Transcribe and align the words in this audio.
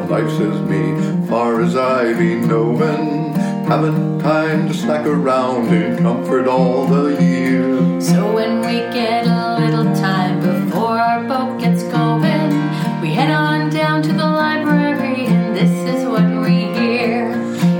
what 0.00 0.22
life 0.22 0.30
says 0.30 0.60
me, 0.62 1.26
far 1.28 1.60
as 1.60 1.76
I 1.76 2.12
be 2.14 2.34
knowin'. 2.36 3.34
Haven't 3.66 4.20
time 4.20 4.68
to 4.68 4.74
slack 4.74 5.06
around 5.06 5.72
in 5.72 5.98
comfort 5.98 6.48
all 6.48 6.86
the 6.86 7.22
year. 7.22 8.00
So 8.00 8.34
when 8.34 8.60
we 8.60 8.78
get 8.92 9.26
a 9.26 9.58
little 9.60 9.84
time 9.94 10.40
before 10.40 10.98
our 10.98 11.22
boat 11.24 11.60
gets 11.60 11.82
going, 11.84 12.50
we 13.00 13.10
head 13.10 13.30
on 13.30 13.70
down 13.70 14.02
to 14.02 14.12
the 14.12 14.24
library 14.24 15.26
and 15.26 15.56
this 15.56 15.70
is 15.94 16.08
what 16.08 16.24
we 16.44 16.72
hear. 16.78 17.32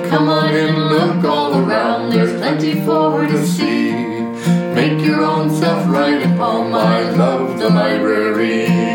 Come 0.09 0.29
on 0.29 0.55
and 0.55 0.77
look 0.77 1.25
all 1.25 1.59
around, 1.59 2.11
there's 2.11 2.39
plenty 2.39 2.85
for 2.85 3.27
to 3.27 3.47
see. 3.47 3.93
Make 4.75 5.05
your 5.05 5.23
own 5.23 5.51
self 5.51 5.89
right 5.89 6.23
upon 6.23 6.71
my 6.71 7.11
love 7.11 7.59
the 7.59 7.69
library. 7.69 8.90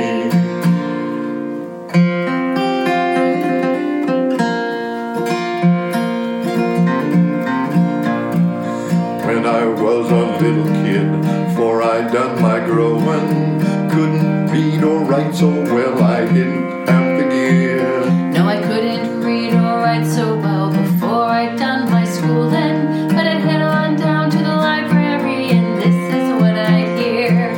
So 15.36 15.50
well, 15.50 16.02
I 16.02 16.26
didn't 16.26 16.88
have 16.88 17.18
the 17.20 17.28
gear. 17.30 18.10
No, 18.32 18.48
I 18.48 18.58
couldn't 18.62 19.22
read 19.22 19.54
or 19.54 19.80
write 19.84 20.08
so 20.08 20.38
well 20.38 20.72
before 20.72 21.26
I'd 21.26 21.58
done 21.58 21.92
my 21.92 22.06
school 22.06 22.50
then. 22.50 23.10
But 23.10 23.28
I'd 23.28 23.42
head 23.42 23.62
on 23.62 23.98
down 23.98 24.30
to 24.32 24.38
the 24.38 24.56
library, 24.56 25.50
and 25.50 25.82
this 25.82 26.00
is 26.20 26.42
what 26.42 26.56
I 26.56 26.78
hear. 26.98 27.54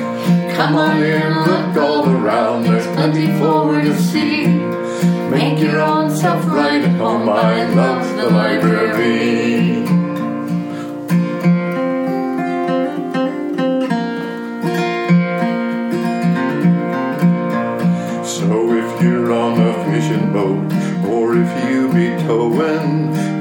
Come 0.56 0.76
on 0.76 1.04
in, 1.04 1.34
look 1.46 1.78
all 1.78 2.10
around, 2.10 2.64
there's 2.64 2.88
plenty 2.96 3.28
for 3.38 3.80
to 3.80 3.96
see. 3.96 4.48
Make 5.30 5.60
your 5.60 5.80
own 5.80 6.10
self 6.10 6.48
right 6.48 6.82
at 6.82 6.98
home, 6.98 7.30
I 7.30 7.64
love 7.76 8.18
the 8.18 8.28
library. 8.32 9.57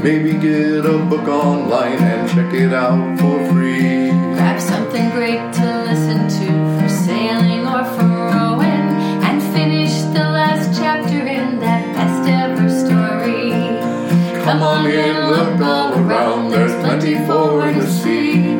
Maybe 0.06 0.38
get 0.38 0.86
a 0.86 0.98
book 1.10 1.26
online 1.26 1.98
and 1.98 2.30
check 2.30 2.54
it 2.54 2.72
out 2.72 3.18
for 3.18 3.36
free. 3.50 4.08
Grab 4.36 4.60
something 4.60 5.10
great 5.10 5.42
to 5.58 5.66
listen 5.88 6.20
to 6.38 6.48
for 6.78 6.88
sailing 6.88 7.66
or 7.66 7.82
for 7.94 8.06
rowing, 8.32 8.86
and 9.26 9.42
finish 9.52 9.94
the 10.16 10.26
last 10.38 10.78
chapter 10.80 11.26
in 11.38 11.58
that 11.58 11.82
best 11.96 12.22
ever 12.42 12.68
story. 12.82 13.50
Come 14.44 14.62
on 14.62 14.86
in, 14.86 15.16
look 15.34 15.60
all 15.60 15.98
around, 15.98 16.50
there's 16.52 16.76
plenty 16.84 17.16
for 17.26 17.66
you 17.66 17.80
to 17.80 17.90
see. 17.90 18.54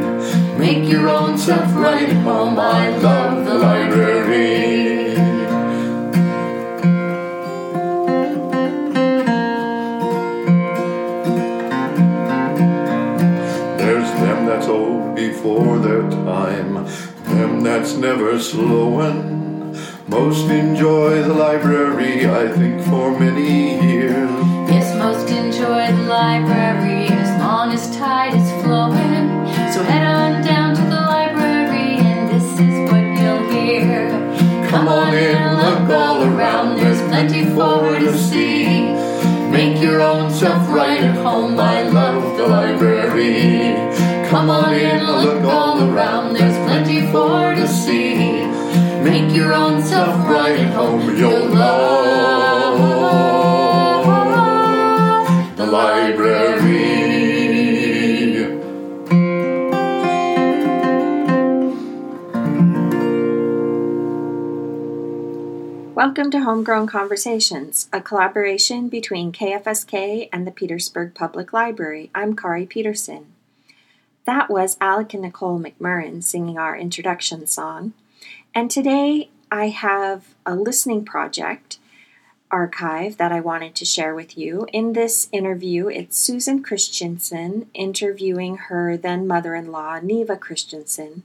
Make 0.58 0.90
your 0.90 1.08
own 1.08 1.38
self 1.38 1.72
right 1.76 2.08
at 2.08 2.22
home, 2.24 2.58
I 2.58 2.88
love 2.98 3.15
before 15.46 15.78
their 15.78 16.02
time, 16.10 16.74
them 17.24 17.62
that's 17.62 17.94
never 17.94 18.38
slowin'. 18.38 19.76
Most 20.08 20.50
enjoy 20.50 21.22
the 21.22 21.34
library, 21.34 22.26
I 22.28 22.48
think, 22.48 22.82
for 22.82 23.16
many 23.18 23.80
years. 23.86 24.30
Yes, 24.68 24.96
most 24.96 25.30
enjoy 25.30 25.86
the 25.92 26.08
library 26.08 27.06
as 27.22 27.30
long 27.40 27.72
as 27.72 27.96
tide 27.96 28.34
is 28.34 28.50
flowing. 28.64 29.46
So 29.72 29.82
head 29.84 30.06
on 30.06 30.44
down 30.44 30.74
to 30.74 30.82
the 30.82 31.02
library, 31.14 31.98
and 32.10 32.28
this 32.28 32.48
is 32.66 32.76
what 32.90 33.06
you'll 33.18 33.46
hear. 33.54 34.10
Come 34.68 34.88
on 34.88 35.14
in, 35.14 35.56
look 35.64 35.90
all 35.90 36.24
around, 36.24 36.76
there's 36.76 37.02
plenty 37.02 37.44
for 37.54 37.98
to 38.00 38.18
see. 38.18 38.66
Make 39.50 39.80
your 39.80 40.00
own 40.00 40.32
self 40.32 40.68
right 40.68 41.02
at 41.02 41.16
home, 41.16 41.58
I 41.60 41.82
love 41.82 42.36
the 42.36 42.46
library. 42.48 44.05
Come 44.30 44.50
on 44.50 44.74
in, 44.74 45.06
look 45.06 45.44
all 45.44 45.80
around, 45.80 46.34
there's 46.34 46.56
plenty 46.66 47.06
for 47.12 47.54
to 47.54 47.68
see. 47.68 48.44
Make 49.04 49.32
your 49.32 49.54
own 49.54 49.80
self 49.84 50.28
right 50.28 50.58
at 50.58 50.74
home, 50.74 51.16
you'll 51.16 51.46
love 51.46 52.36
the 55.56 55.66
library. 55.66 57.06
Welcome 65.94 66.32
to 66.32 66.40
Homegrown 66.40 66.88
Conversations, 66.88 67.88
a 67.92 68.00
collaboration 68.00 68.88
between 68.88 69.30
KFSK 69.30 70.28
and 70.32 70.44
the 70.44 70.50
Petersburg 70.50 71.14
Public 71.14 71.52
Library. 71.52 72.10
I'm 72.12 72.34
Kari 72.34 72.66
Peterson. 72.66 73.35
That 74.26 74.50
was 74.50 74.76
Alec 74.80 75.14
and 75.14 75.22
Nicole 75.22 75.60
McMurrin 75.60 76.22
singing 76.22 76.58
our 76.58 76.76
introduction 76.76 77.46
song. 77.46 77.92
And 78.52 78.68
today 78.68 79.30
I 79.52 79.68
have 79.68 80.34
a 80.44 80.56
listening 80.56 81.04
project 81.04 81.78
archive 82.50 83.18
that 83.18 83.30
I 83.30 83.38
wanted 83.38 83.76
to 83.76 83.84
share 83.84 84.16
with 84.16 84.36
you. 84.36 84.66
In 84.72 84.94
this 84.94 85.28
interview, 85.30 85.86
it's 85.86 86.18
Susan 86.18 86.60
Christensen 86.60 87.70
interviewing 87.72 88.56
her 88.56 88.96
then 88.96 89.28
mother 89.28 89.54
in 89.54 89.70
law, 89.70 90.00
Neva 90.00 90.36
Christensen. 90.36 91.22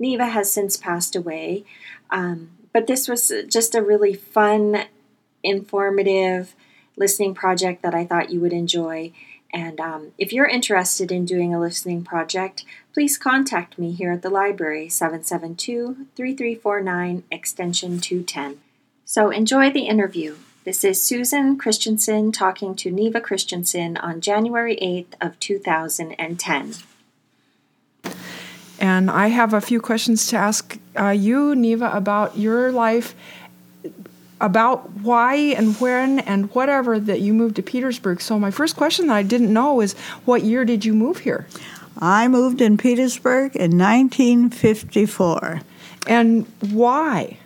Neva 0.00 0.26
has 0.26 0.50
since 0.50 0.76
passed 0.76 1.14
away, 1.14 1.64
um, 2.10 2.50
but 2.72 2.88
this 2.88 3.06
was 3.06 3.32
just 3.48 3.76
a 3.76 3.82
really 3.82 4.14
fun, 4.14 4.86
informative 5.44 6.56
listening 6.96 7.34
project 7.34 7.82
that 7.82 7.94
I 7.94 8.04
thought 8.04 8.30
you 8.30 8.40
would 8.40 8.52
enjoy. 8.52 9.12
And 9.52 9.80
um, 9.80 10.12
if 10.18 10.32
you're 10.32 10.46
interested 10.46 11.10
in 11.10 11.24
doing 11.24 11.54
a 11.54 11.60
listening 11.60 12.04
project, 12.04 12.64
please 12.92 13.18
contact 13.18 13.78
me 13.78 13.92
here 13.92 14.12
at 14.12 14.22
the 14.22 14.30
library, 14.30 14.88
772 14.88 16.06
3349, 16.16 17.24
extension 17.30 18.00
210. 18.00 18.60
So 19.04 19.30
enjoy 19.30 19.70
the 19.70 19.86
interview. 19.86 20.36
This 20.64 20.84
is 20.84 21.02
Susan 21.02 21.56
Christensen 21.56 22.32
talking 22.32 22.76
to 22.76 22.90
Neva 22.90 23.20
Christensen 23.20 23.96
on 23.96 24.20
January 24.20 24.76
8th 24.76 25.14
of 25.20 25.40
2010. 25.40 26.74
And 28.78 29.10
I 29.10 29.28
have 29.28 29.52
a 29.52 29.60
few 29.60 29.80
questions 29.80 30.26
to 30.28 30.36
ask 30.36 30.78
uh, 30.98 31.08
you, 31.08 31.54
Neva, 31.54 31.90
about 31.92 32.38
your 32.38 32.72
life, 32.72 33.14
about 34.40 34.90
why 35.02 35.34
and 35.34 35.78
when 35.80 36.20
and 36.20 36.52
whatever 36.54 36.98
that 36.98 37.20
you 37.20 37.34
moved 37.34 37.56
to 37.56 37.62
Petersburg. 37.62 38.20
So, 38.20 38.38
my 38.38 38.50
first 38.50 38.76
question 38.76 39.08
that 39.08 39.14
I 39.14 39.22
didn't 39.22 39.52
know 39.52 39.80
is 39.80 39.94
what 40.24 40.42
year 40.42 40.64
did 40.64 40.84
you 40.84 40.94
move 40.94 41.18
here? 41.18 41.46
I 41.98 42.28
moved 42.28 42.60
in 42.60 42.76
Petersburg 42.78 43.54
in 43.56 43.76
1954. 43.76 45.60
And 46.06 46.46
why? 46.70 47.36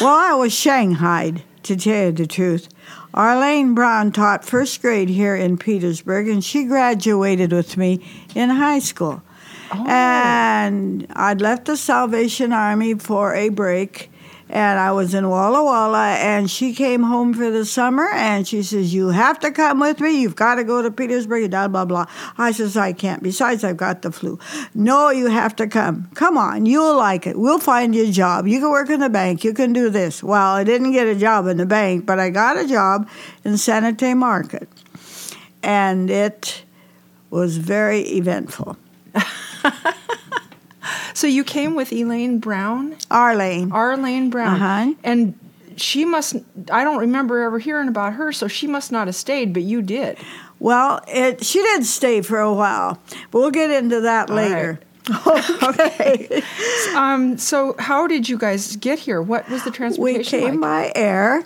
Well, 0.00 0.08
I 0.08 0.34
was 0.34 0.52
shanghaied, 0.52 1.42
to 1.62 1.76
tell 1.76 2.06
you 2.06 2.12
the 2.12 2.26
truth. 2.26 2.68
Arlene 3.14 3.74
Brown 3.74 4.10
taught 4.10 4.44
first 4.44 4.80
grade 4.80 5.08
here 5.08 5.36
in 5.36 5.58
Petersburg, 5.58 6.28
and 6.28 6.42
she 6.42 6.64
graduated 6.64 7.52
with 7.52 7.76
me 7.76 8.04
in 8.34 8.50
high 8.50 8.78
school. 8.78 9.22
Oh. 9.70 9.86
And 9.86 11.06
I'd 11.14 11.40
left 11.40 11.66
the 11.66 11.76
Salvation 11.76 12.52
Army 12.52 12.94
for 12.94 13.34
a 13.34 13.50
break, 13.50 14.10
and 14.52 14.78
I 14.78 14.92
was 14.92 15.14
in 15.14 15.30
Walla 15.30 15.64
Walla, 15.64 16.10
and 16.10 16.50
she 16.50 16.74
came 16.74 17.04
home 17.04 17.32
for 17.32 17.50
the 17.50 17.64
summer, 17.64 18.06
and 18.12 18.46
she 18.46 18.62
says, 18.62 18.92
"You 18.92 19.08
have 19.08 19.40
to 19.40 19.50
come 19.50 19.80
with 19.80 19.98
me. 19.98 20.20
You've 20.20 20.36
got 20.36 20.56
to 20.56 20.64
go 20.64 20.82
to 20.82 20.90
Petersburg." 20.90 21.50
Blah 21.50 21.68
blah 21.68 21.86
blah. 21.86 22.04
I 22.36 22.52
says, 22.52 22.76
"I 22.76 22.92
can't. 22.92 23.22
Besides, 23.22 23.64
I've 23.64 23.78
got 23.78 24.02
the 24.02 24.12
flu." 24.12 24.38
No, 24.74 25.08
you 25.08 25.28
have 25.28 25.56
to 25.56 25.66
come. 25.66 26.08
Come 26.14 26.36
on, 26.36 26.66
you'll 26.66 26.96
like 26.96 27.26
it. 27.26 27.38
We'll 27.38 27.58
find 27.58 27.94
you 27.94 28.08
a 28.08 28.12
job. 28.12 28.46
You 28.46 28.60
can 28.60 28.70
work 28.70 28.90
in 28.90 29.00
the 29.00 29.08
bank. 29.08 29.42
You 29.42 29.54
can 29.54 29.72
do 29.72 29.88
this. 29.88 30.22
Well, 30.22 30.54
I 30.54 30.64
didn't 30.64 30.92
get 30.92 31.06
a 31.06 31.14
job 31.14 31.46
in 31.46 31.56
the 31.56 31.66
bank, 31.66 32.04
but 32.04 32.20
I 32.20 32.28
got 32.28 32.58
a 32.58 32.68
job 32.68 33.08
in 33.44 33.56
Sanitary 33.56 34.12
Market, 34.12 34.68
and 35.62 36.10
it 36.10 36.62
was 37.30 37.56
very 37.56 38.02
eventful. 38.02 38.76
So, 41.14 41.26
you 41.26 41.44
came 41.44 41.74
with 41.74 41.92
Elaine 41.92 42.38
Brown, 42.38 42.96
Arlene. 43.10 43.72
Arlene 43.72 44.30
Brown. 44.30 44.60
Uh-huh. 44.62 44.94
And 45.04 45.38
she 45.76 46.04
must, 46.04 46.36
I 46.70 46.84
don't 46.84 46.98
remember 46.98 47.42
ever 47.42 47.58
hearing 47.58 47.88
about 47.88 48.12
her, 48.14 48.32
so 48.32 48.46
she 48.48 48.66
must 48.66 48.92
not 48.92 49.06
have 49.08 49.14
stayed, 49.16 49.52
but 49.54 49.62
you 49.62 49.82
did. 49.82 50.18
Well, 50.58 51.00
it, 51.08 51.44
she 51.44 51.60
did 51.60 51.84
stay 51.86 52.20
for 52.22 52.38
a 52.38 52.52
while, 52.52 53.00
but 53.30 53.38
we'll 53.40 53.50
get 53.50 53.70
into 53.70 54.00
that 54.02 54.30
later. 54.30 54.78
Okay. 55.62 56.42
um, 56.94 57.36
so, 57.38 57.74
how 57.78 58.06
did 58.06 58.28
you 58.28 58.38
guys 58.38 58.76
get 58.76 58.98
here? 59.00 59.20
What 59.20 59.48
was 59.50 59.64
the 59.64 59.70
transportation? 59.72 60.38
We 60.40 60.46
came 60.46 60.60
like? 60.60 60.94
by 60.94 61.00
air. 61.00 61.42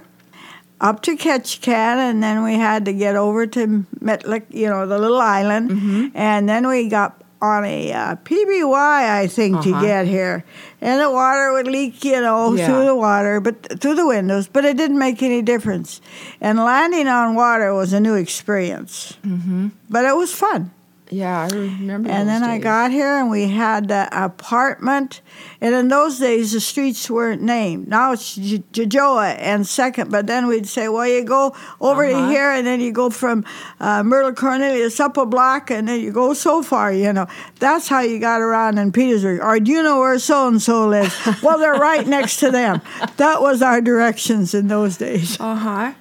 up 0.80 1.00
to 1.02 1.16
Ketchikan, 1.16 1.96
and 2.10 2.22
then 2.22 2.42
we 2.44 2.54
had 2.54 2.84
to 2.84 2.92
get 2.92 3.16
over 3.16 3.46
to 3.46 3.86
Metlik, 4.00 4.44
you 4.50 4.69
know, 4.69 4.86
the 4.86 4.98
little 4.98 5.20
island, 5.20 5.70
Mm-hmm. 5.70 6.06
and 6.14 6.46
then 6.48 6.66
we 6.69 6.88
got 6.90 7.19
on 7.42 7.64
a 7.64 7.92
uh, 7.92 8.16
PBY, 8.24 9.10
I 9.22 9.26
think, 9.26 9.60
to 9.62 9.70
Uh-huh. 9.72 9.80
get 9.82 10.06
here, 10.06 10.44
and 10.80 11.00
the 11.00 11.10
water 11.10 11.52
would 11.52 11.66
leak, 11.68 12.04
you 12.04 12.20
know, 12.20 12.54
Yeah. 12.54 12.66
through 12.66 12.86
the 12.86 12.94
water, 12.94 13.40
but 13.40 13.80
through 13.80 13.94
the 13.94 14.06
windows, 14.06 14.48
but 14.48 14.64
it 14.64 14.76
didn't 14.76 14.98
make 14.98 15.22
any 15.22 15.42
difference. 15.42 16.00
And 16.40 16.58
landing 16.58 17.08
on 17.08 17.34
water 17.34 17.74
was 17.74 17.92
a 17.92 18.00
new 18.00 18.14
experience, 18.14 19.14
mm-hmm. 19.26 19.68
but 19.90 20.04
it 20.04 20.16
was 20.16 20.32
fun. 20.32 20.70
Yeah, 21.08 21.49
I 21.50 21.55
remember. 21.55 22.11
And 22.11 22.29
then 22.29 22.43
I 22.43 22.58
got 22.58 22.91
here 22.91 23.19
and 23.19 23.31
we 23.31 23.49
had 23.49 23.87
the 23.88 24.08
apartment. 24.12 25.20
And 25.61 25.75
in 25.75 25.88
those 25.88 26.19
days, 26.19 26.50
the 26.53 26.61
streets 26.61 27.08
weren't 27.08 27.43
named. 27.43 27.87
Now 27.87 28.12
it's 28.12 28.37
Jojoa 28.37 29.37
and 29.38 29.67
Second. 29.67 30.11
But 30.11 30.26
then 30.26 30.49
we'd 30.49 30.67
say, 30.67 30.88
well, 30.88 31.06
you 31.06 31.23
go 31.25 31.55
over 31.81 32.05
Uh-huh. 32.05 32.20
to 32.26 32.29
here 32.29 32.50
and 32.50 32.67
then 32.67 32.81
you 32.81 32.91
go 32.93 33.11
from 33.11 33.44
uh, 33.79 34.03
Myrtle 34.03 34.32
Cornelius 34.35 34.99
up 34.99 35.17
a 35.17 35.25
block 35.26 35.70
and 35.70 35.87
then 35.87 36.00
you 36.00 36.11
go 36.12 36.35
so 36.35 36.62
far, 36.62 36.93
you 36.93 37.12
know. 37.12 37.26
That's 37.61 37.87
how 37.87 38.00
you 38.00 38.19
got 38.19 38.41
around 38.41 38.79
in 38.79 38.91
Petersburg. 38.91 39.41
Or 39.41 39.61
do 39.61 39.70
you 39.70 39.82
know 39.85 40.00
where 40.00 40.19
so 40.19 40.49
and 40.49 40.61
so 40.61 40.88
lives? 40.88 41.14
well, 41.43 41.58
they're 41.58 41.75
right 41.75 42.06
next 42.06 42.38
to 42.41 42.50
them. 42.50 42.81
That 43.17 43.41
was 43.41 43.62
our 43.62 43.81
directions 43.81 44.55
in 44.55 44.69
those 44.69 44.97
days. 44.99 45.38
Uh 45.41 45.55
huh. 45.55 45.93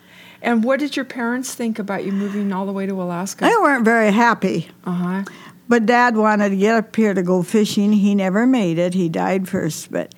And 0.45 0.63
what 0.63 0.79
did 0.79 0.95
your 0.95 1.05
parents 1.05 1.53
think 1.55 1.79
about 1.79 2.05
you 2.05 2.11
moving 2.11 2.53
all 2.53 2.65
the 2.67 2.71
way 2.71 2.85
to 2.85 3.01
Alaska? 3.01 3.43
They 3.45 3.55
weren't 3.57 3.83
very 3.83 4.11
happy. 4.11 4.69
Uh 4.85 4.91
huh. 4.91 5.23
But 5.67 5.87
Dad 5.87 6.15
wanted 6.15 6.49
to 6.49 6.55
get 6.55 6.75
up 6.75 6.95
here 6.95 7.15
to 7.15 7.23
go 7.23 7.41
fishing. 7.41 7.91
He 7.93 8.13
never 8.13 8.45
made 8.45 8.77
it. 8.77 8.93
He 8.93 9.09
died 9.09 9.47
first. 9.49 9.91
But 9.91 10.13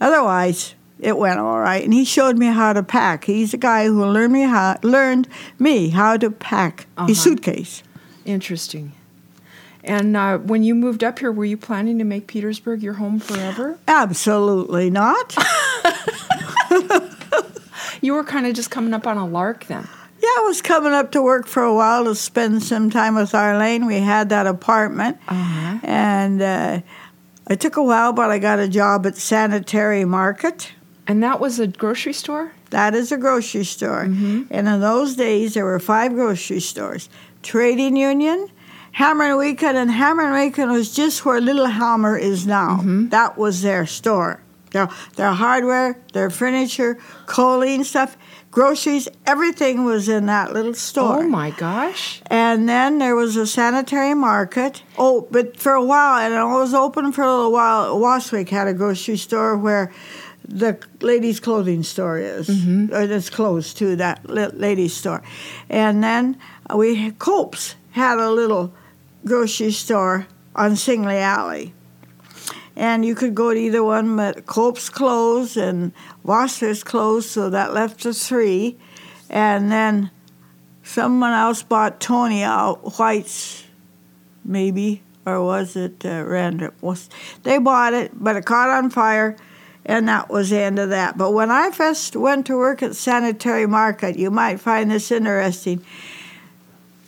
otherwise, 0.00 0.74
it 1.00 1.16
went 1.16 1.40
all 1.40 1.58
right. 1.58 1.82
And 1.82 1.94
he 1.94 2.04
showed 2.04 2.36
me 2.36 2.46
how 2.48 2.74
to 2.74 2.82
pack. 2.82 3.24
He's 3.24 3.54
a 3.54 3.56
guy 3.56 3.86
who 3.86 4.04
learned 4.04 4.34
me 4.34 4.42
how 4.42 4.76
learned 4.82 5.26
me 5.58 5.88
how 5.88 6.18
to 6.18 6.30
pack 6.30 6.86
a 6.98 7.02
Uh-huh. 7.02 7.14
suitcase. 7.14 7.82
Interesting. 8.26 8.92
And 9.82 10.16
uh, 10.16 10.36
when 10.38 10.62
you 10.62 10.74
moved 10.74 11.02
up 11.02 11.18
here, 11.18 11.32
were 11.32 11.46
you 11.46 11.56
planning 11.56 11.98
to 11.98 12.04
make 12.04 12.26
Petersburg 12.28 12.82
your 12.82 12.92
home 12.94 13.18
forever? 13.18 13.78
Absolutely 13.88 14.90
not. 14.90 15.34
You 18.02 18.12
were 18.12 18.24
kind 18.24 18.46
of 18.46 18.52
just 18.52 18.70
coming 18.70 18.92
up 18.92 19.06
on 19.06 19.16
a 19.16 19.26
lark 19.26 19.64
then. 19.66 19.88
Yeah, 20.20 20.28
I 20.28 20.44
was 20.46 20.60
coming 20.60 20.92
up 20.92 21.12
to 21.12 21.22
work 21.22 21.46
for 21.46 21.62
a 21.62 21.74
while 21.74 22.04
to 22.04 22.14
spend 22.14 22.62
some 22.62 22.90
time 22.90 23.14
with 23.14 23.34
Arlene. 23.34 23.86
We 23.86 24.00
had 24.00 24.28
that 24.28 24.46
apartment. 24.46 25.18
Uh-huh. 25.26 25.78
And 25.82 26.42
uh, 26.42 26.80
it 27.50 27.60
took 27.60 27.76
a 27.76 27.82
while, 27.82 28.12
but 28.12 28.30
I 28.30 28.38
got 28.38 28.58
a 28.60 28.68
job 28.68 29.06
at 29.06 29.16
Sanitary 29.16 30.04
Market. 30.04 30.72
And 31.08 31.22
that 31.22 31.40
was 31.40 31.58
a 31.58 31.66
grocery 31.66 32.12
store? 32.12 32.52
That 32.70 32.94
is 32.94 33.10
a 33.10 33.16
grocery 33.16 33.64
store. 33.64 34.02
And 34.02 34.50
in 34.50 34.80
those 34.80 35.16
days, 35.16 35.54
there 35.54 35.64
were 35.64 35.80
five 35.80 36.12
grocery 36.12 36.60
stores 36.60 37.08
Trading 37.42 37.96
Union, 37.96 38.48
Hammer 38.92 39.24
and 39.24 39.38
Wikan, 39.38 39.74
and 39.74 39.90
Hammer 39.90 40.22
and 40.22 40.54
Wikan 40.54 40.70
was 40.70 40.94
just 40.94 41.24
where 41.24 41.40
Little 41.40 41.66
Hammer 41.66 42.16
is 42.16 42.46
now. 42.46 42.80
That 42.84 43.36
was 43.36 43.62
their 43.62 43.86
store. 43.86 44.40
Their, 44.72 44.88
their 45.16 45.32
hardware, 45.32 45.98
their 46.12 46.30
furniture, 46.30 46.98
choline 47.26 47.84
stuff, 47.84 48.16
groceries, 48.50 49.08
everything 49.26 49.84
was 49.84 50.08
in 50.08 50.26
that 50.26 50.52
little 50.52 50.74
store. 50.74 51.24
Oh 51.24 51.28
my 51.28 51.50
gosh. 51.50 52.22
And 52.26 52.68
then 52.68 52.98
there 52.98 53.14
was 53.14 53.36
a 53.36 53.46
sanitary 53.46 54.14
market. 54.14 54.82
Oh, 54.98 55.26
but 55.30 55.56
for 55.56 55.72
a 55.72 55.84
while, 55.84 56.18
and 56.18 56.34
it 56.34 56.58
was 56.58 56.74
open 56.74 57.12
for 57.12 57.22
a 57.22 57.30
little 57.30 57.52
while. 57.52 57.98
Waswick 57.98 58.48
had 58.48 58.66
a 58.66 58.74
grocery 58.74 59.16
store 59.16 59.56
where 59.56 59.92
the 60.46 60.78
ladies' 61.00 61.40
clothing 61.40 61.82
store 61.82 62.18
is. 62.18 62.48
Mm-hmm. 62.48 62.94
Or 62.94 63.02
It's 63.02 63.30
close 63.30 63.74
to 63.74 63.96
that 63.96 64.28
ladies' 64.28 64.94
store. 64.94 65.22
And 65.68 66.02
then 66.02 66.38
we 66.74 67.10
Copes 67.12 67.74
had 67.92 68.18
a 68.18 68.30
little 68.30 68.72
grocery 69.24 69.72
store 69.72 70.26
on 70.54 70.76
Sing 70.76 71.04
Lee 71.04 71.16
Alley. 71.16 71.74
And 72.74 73.04
you 73.04 73.14
could 73.14 73.34
go 73.34 73.52
to 73.52 73.58
either 73.58 73.84
one, 73.84 74.16
but 74.16 74.46
Cope's 74.46 74.88
closed 74.88 75.56
and 75.56 75.92
Wasser's 76.22 76.82
closed, 76.82 77.28
so 77.28 77.50
that 77.50 77.74
left 77.74 78.06
us 78.06 78.26
three. 78.26 78.78
And 79.28 79.70
then 79.70 80.10
someone 80.82 81.32
else 81.32 81.62
bought 81.62 82.00
Tony 82.00 82.42
out, 82.42 82.98
White's, 82.98 83.64
maybe, 84.44 85.02
or 85.26 85.44
was 85.44 85.76
it 85.76 86.04
uh, 86.04 86.24
Randall? 86.24 86.72
Was 86.80 87.08
they 87.42 87.58
bought 87.58 87.94
it, 87.94 88.10
but 88.14 88.36
it 88.36 88.46
caught 88.46 88.70
on 88.70 88.90
fire, 88.90 89.36
and 89.84 90.08
that 90.08 90.30
was 90.30 90.50
the 90.50 90.58
end 90.58 90.78
of 90.78 90.88
that. 90.90 91.18
But 91.18 91.32
when 91.32 91.50
I 91.50 91.70
first 91.70 92.16
went 92.16 92.46
to 92.46 92.56
work 92.56 92.82
at 92.82 92.96
Sanitary 92.96 93.66
Market, 93.66 94.18
you 94.18 94.30
might 94.30 94.60
find 94.60 94.90
this 94.90 95.10
interesting. 95.10 95.84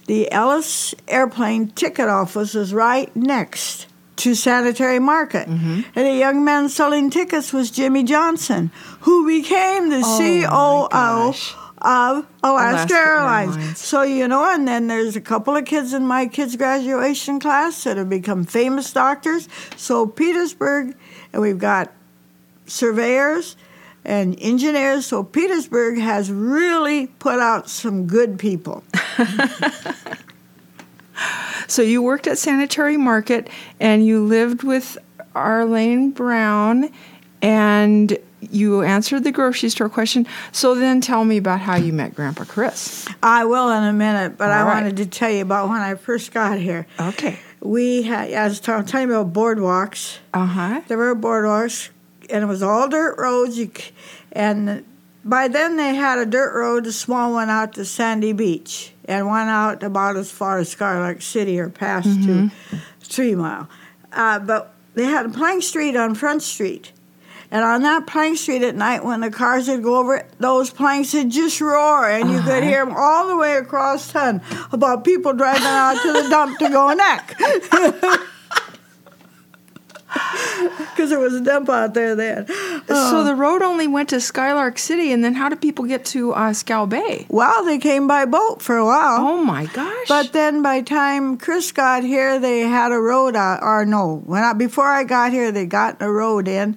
The 0.07 0.31
Ellis 0.31 0.95
Airplane 1.09 1.69
ticket 1.69 2.09
office 2.09 2.55
is 2.55 2.75
right 2.75 3.15
next 3.17 3.87
to 4.17 4.35
Sanitary 4.35 4.99
Market. 4.99 5.49
Mm-hmm. 5.49 5.83
And 5.95 6.07
a 6.07 6.19
young 6.19 6.45
man 6.45 6.69
selling 6.69 7.11
tickets 7.11 7.53
was 7.53 7.71
Jimmy 7.71 8.05
Johnson, 8.05 8.71
who 9.01 9.27
became 9.27 9.91
the 9.91 10.03
Oh, 10.05 10.89
COO 10.91 11.55
of 11.85 12.27
Alaska, 12.43 12.45
Alaska 12.45 12.95
Airlines. 12.95 13.57
Airlines. 13.57 13.79
So, 13.79 14.03
you 14.03 14.27
know, 14.29 14.45
and 14.45 14.67
then 14.67 14.87
there's 14.87 15.17
a 15.17 15.21
couple 15.21 15.57
of 15.57 15.65
kids 15.65 15.93
in 15.93 16.07
my 16.07 16.27
kids' 16.27 16.57
graduation 16.57 17.41
class 17.41 17.85
that 17.85 17.97
have 17.97 18.09
become 18.09 18.45
famous 18.45 18.93
doctors. 18.93 19.49
So, 19.77 20.07
Petersburg, 20.07 20.97
and 21.33 21.43
we've 21.43 21.59
got 21.59 21.93
surveyors 22.67 23.57
and 24.05 24.39
engineers. 24.41 25.07
So, 25.07 25.23
Petersburg 25.25 25.99
has 25.99 26.31
really 26.31 27.09
put 27.09 27.39
out 27.39 27.69
some 27.69 28.07
good 28.07 28.39
people. 28.39 28.83
So 31.67 31.83
you 31.83 32.03
worked 32.03 32.27
at 32.27 32.39
Sanitary 32.39 32.97
Market 32.97 33.49
and 33.81 34.05
you 34.07 34.25
lived 34.25 34.63
with 34.63 34.99
Arlene 35.35 36.11
Brown 36.11 36.91
and 37.43 38.19
you 38.51 38.83
answered 38.83 39.25
the 39.25 39.33
grocery 39.33 39.69
store 39.69 39.89
question. 39.89 40.27
So 40.53 40.75
then 40.75 41.01
tell 41.01 41.25
me 41.25 41.39
about 41.39 41.61
how 41.61 41.77
you 41.77 41.93
met 41.93 42.15
Grandpa 42.15 42.45
Chris. 42.45 43.07
I 43.23 43.45
will 43.45 43.71
in 43.71 43.85
a 43.85 43.93
minute, 43.93 44.37
but 44.39 44.51
I 44.51 44.61
All 44.61 44.67
right. 44.67 44.75
wanted 44.75 44.97
to 44.99 45.07
tell 45.07 45.31
you 45.31 45.43
about 45.43 45.69
when 45.69 45.81
I 45.81 45.95
first 45.95 46.33
got 46.33 46.59
here. 46.59 46.87
Okay. 47.01 47.39
We 47.61 48.03
had, 48.03 48.33
I 48.33 48.47
was 48.47 48.61
talking, 48.61 48.87
telling 48.87 49.09
you 49.09 49.15
about 49.15 49.33
boardwalks. 49.33 50.19
Uh 50.35 50.47
huh. 50.47 50.81
There 50.89 50.99
were 50.99 51.15
boardwalks, 51.17 51.89
and 52.29 52.45
it 52.45 52.47
was 52.47 52.63
all 52.63 52.89
dirt 52.89 53.17
roads. 53.19 53.59
You, 53.59 53.71
and 54.33 54.85
by 55.25 55.49
then 55.49 55.77
they 55.77 55.95
had 55.95 56.19
a 56.19 56.27
dirt 56.27 56.55
road, 56.55 56.87
a 56.87 56.93
small 56.93 57.33
one 57.33 57.49
out 57.49 57.73
to 57.75 57.85
Sandy 57.87 58.33
Beach, 58.35 58.93
and 59.07 59.27
one 59.27 59.49
out 59.49 59.83
about 59.83 60.17
as 60.17 60.31
far 60.31 60.59
as 60.59 60.69
Scarlet 60.69 61.23
City 61.23 61.59
or 61.59 61.69
past 61.69 62.09
to 62.25 62.51
Three 63.01 63.35
Mile. 63.35 63.69
Uh, 64.13 64.39
but 64.39 64.75
they 64.95 65.05
had 65.05 65.27
a 65.27 65.29
plank 65.29 65.63
street 65.63 65.97
on 65.97 66.15
Front 66.15 66.43
Street. 66.43 66.93
And 67.51 67.63
on 67.63 67.83
that 67.83 68.07
plank 68.07 68.39
street 68.39 68.63
at 68.63 68.75
night, 68.75 69.05
when 69.05 69.21
the 69.21 69.31
cars 69.31 69.69
would 69.69 69.83
go 69.83 69.99
over 69.99 70.17
it, 70.17 70.27
those 70.39 70.71
planks 70.71 71.15
would 71.15 71.31
just 71.31 71.61
roar, 71.61 72.09
and 72.09 72.29
you 72.31 72.41
could 72.41 72.65
hear 72.65 72.85
them 72.85 72.95
all 72.97 73.29
the 73.29 73.37
way 73.37 73.57
across 73.57 74.11
town 74.11 74.41
about 74.73 75.05
people 75.05 75.33
driving 75.35 75.63
out 75.63 76.01
to 76.03 76.13
the 76.13 76.29
dump 76.29 76.59
to 76.59 76.69
go 76.69 76.93
neck. 76.93 77.39
Because 80.95 81.11
there 81.11 81.19
was 81.19 81.35
a 81.35 81.41
dump 81.41 81.69
out 81.69 81.93
there 81.95 82.15
then. 82.15 82.47
So 82.87 83.25
the 83.25 83.35
road 83.35 83.63
only 83.63 83.89
went 83.89 84.11
to 84.11 84.21
Skylark 84.21 84.79
City, 84.79 85.13
and 85.13 85.25
then 85.25 85.35
how 85.35 85.49
did 85.49 85.61
people 85.61 85.85
get 85.87 86.05
to 86.07 86.33
uh, 86.33 86.53
Scow 86.53 86.87
Bay? 86.87 87.27
Well, 87.29 87.65
they 87.65 87.79
came 87.79 88.07
by 88.07 88.25
boat 88.27 88.63
for 88.63 88.77
a 88.77 88.85
while. 88.85 89.19
Oh 89.21 89.45
my 89.45 89.67
gosh! 89.67 90.07
But 90.09 90.33
then 90.33 90.63
by 90.63 90.83
time 90.83 91.37
Chris 91.37 91.73
got 91.73 92.05
here, 92.05 92.39
they 92.39 92.61
had 92.61 92.93
a 92.93 92.99
road 92.99 93.35
out, 93.35 93.63
or 93.63 93.85
no, 93.85 94.23
when 94.25 94.45
I, 94.45 94.53
before 94.53 94.87
I 94.87 95.03
got 95.03 95.33
here, 95.33 95.51
they 95.51 95.67
got 95.67 96.01
a 96.01 96.11
road 96.11 96.47
in. 96.47 96.77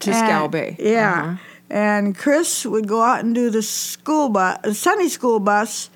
To 0.00 0.10
And- 0.10 0.18
Scow 0.18 0.48
Bay. 0.48 0.76
Yeah. 0.80 1.22
Uh-huh. 1.22 1.36
And 1.70 2.18
Chris 2.18 2.66
would 2.66 2.88
go 2.88 3.00
out 3.00 3.24
and 3.24 3.32
do 3.34 3.48
the 3.48 3.62
school 3.62 4.28
bus, 4.28 4.76
Sunday 4.78 5.08
school 5.08 5.38
bus 5.38 5.88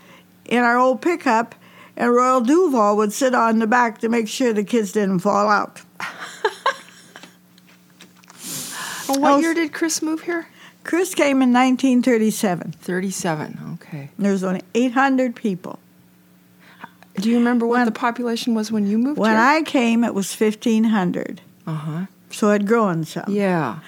in 0.45 0.63
our 0.63 0.79
old 0.79 1.03
pickup, 1.03 1.55
and 1.97 2.15
Royal 2.15 2.41
Duval 2.41 2.97
would 2.97 3.13
sit 3.13 3.35
on 3.35 3.59
the 3.59 3.67
back 3.67 3.99
to 3.99 4.09
make 4.09 4.29
sure 4.29 4.53
the 4.53 4.65
kids 4.65 4.93
didn't 4.93 5.19
fall 5.19 5.49
out. 5.49 5.83
And 9.09 9.23
what 9.23 9.33
Oh, 9.35 9.39
year 9.39 9.55
did 9.55 9.73
Chris 9.73 10.03
move 10.03 10.23
here? 10.23 10.47
Chris 10.85 11.15
came 11.15 11.43
in 11.43 11.53
1937. 11.53 12.73
Thirty-seven. 12.81 13.59
Okay. 13.75 14.11
There 14.19 14.33
was 14.33 14.45
only 14.45 14.63
800 14.75 15.35
people. 15.35 15.79
Do 17.17 17.31
you 17.31 17.39
remember 17.39 17.67
what 17.67 17.79
When- 17.79 17.87
the 17.87 17.93
population 17.93 18.55
was 18.55 18.71
when 18.71 18.87
you 18.87 18.99
moved 18.99 19.19
When 19.19 19.31
here? 19.33 19.41
I 19.41 19.63
came, 19.63 20.05
it 20.05 20.15
was 20.15 20.33
1,500. 20.33 21.41
uh 21.67 21.73
huh. 21.75 22.07
So 22.31 22.49
it 22.51 22.53
had 22.53 22.67
grown 22.67 23.05
some. 23.05 23.25
Yeah. 23.29 23.79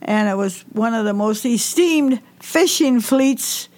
and 0.00 0.28
it 0.28 0.36
was 0.36 0.64
one 0.72 0.94
of 0.94 1.04
the 1.04 1.12
most 1.12 1.44
esteemed 1.44 2.20
fishing 2.40 3.00
fleets 3.00 3.68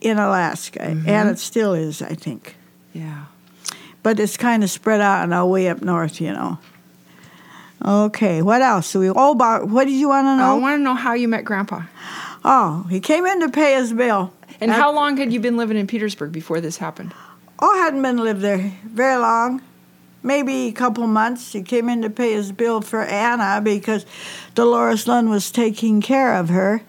in 0.00 0.16
Alaska, 0.18 0.80
and 0.82 1.28
it 1.28 1.38
still 1.38 1.74
is, 1.74 2.00
I 2.00 2.14
think. 2.14 2.56
Yeah. 2.94 3.24
But 4.02 4.18
it's 4.18 4.36
kind 4.38 4.64
of 4.64 4.70
spread 4.70 5.02
out 5.02 5.24
and 5.24 5.34
all 5.34 5.50
way 5.50 5.68
up 5.68 5.82
north, 5.82 6.18
you 6.20 6.32
know. 6.32 6.58
Okay, 7.84 8.42
what 8.42 8.60
else? 8.62 8.92
Do 8.92 9.00
we 9.00 9.10
oh 9.10 9.32
about 9.32 9.68
what 9.68 9.84
did 9.84 9.94
you 9.94 10.08
want 10.08 10.26
to 10.26 10.36
know? 10.36 10.56
I 10.56 10.58
want 10.58 10.78
to 10.78 10.82
know 10.82 10.94
how 10.94 11.14
you 11.14 11.28
met 11.28 11.44
Grandpa. 11.44 11.82
oh, 12.44 12.86
he 12.90 13.00
came 13.00 13.24
in 13.26 13.40
to 13.40 13.48
pay 13.48 13.74
his 13.74 13.92
bill. 13.92 14.32
And 14.60 14.70
how 14.72 14.92
long 14.92 15.16
had 15.16 15.32
you 15.32 15.38
been 15.38 15.56
living 15.56 15.76
in 15.76 15.86
Petersburg 15.86 16.32
before 16.32 16.60
this 16.60 16.78
happened? 16.78 17.14
Oh, 17.60 17.70
I 17.70 17.78
hadn't 17.84 18.02
been 18.02 18.18
lived 18.18 18.40
there 18.40 18.72
very 18.84 19.16
long, 19.20 19.62
maybe 20.22 20.66
a 20.66 20.72
couple 20.72 21.06
months. 21.06 21.52
He 21.52 21.62
came 21.62 21.88
in 21.88 22.02
to 22.02 22.10
pay 22.10 22.32
his 22.32 22.50
bill 22.50 22.80
for 22.80 23.02
Anna 23.04 23.60
because 23.62 24.04
Dolores 24.54 25.06
Lund 25.06 25.30
was 25.30 25.50
taking 25.52 26.00
care 26.00 26.34
of 26.34 26.48
her. 26.48 26.82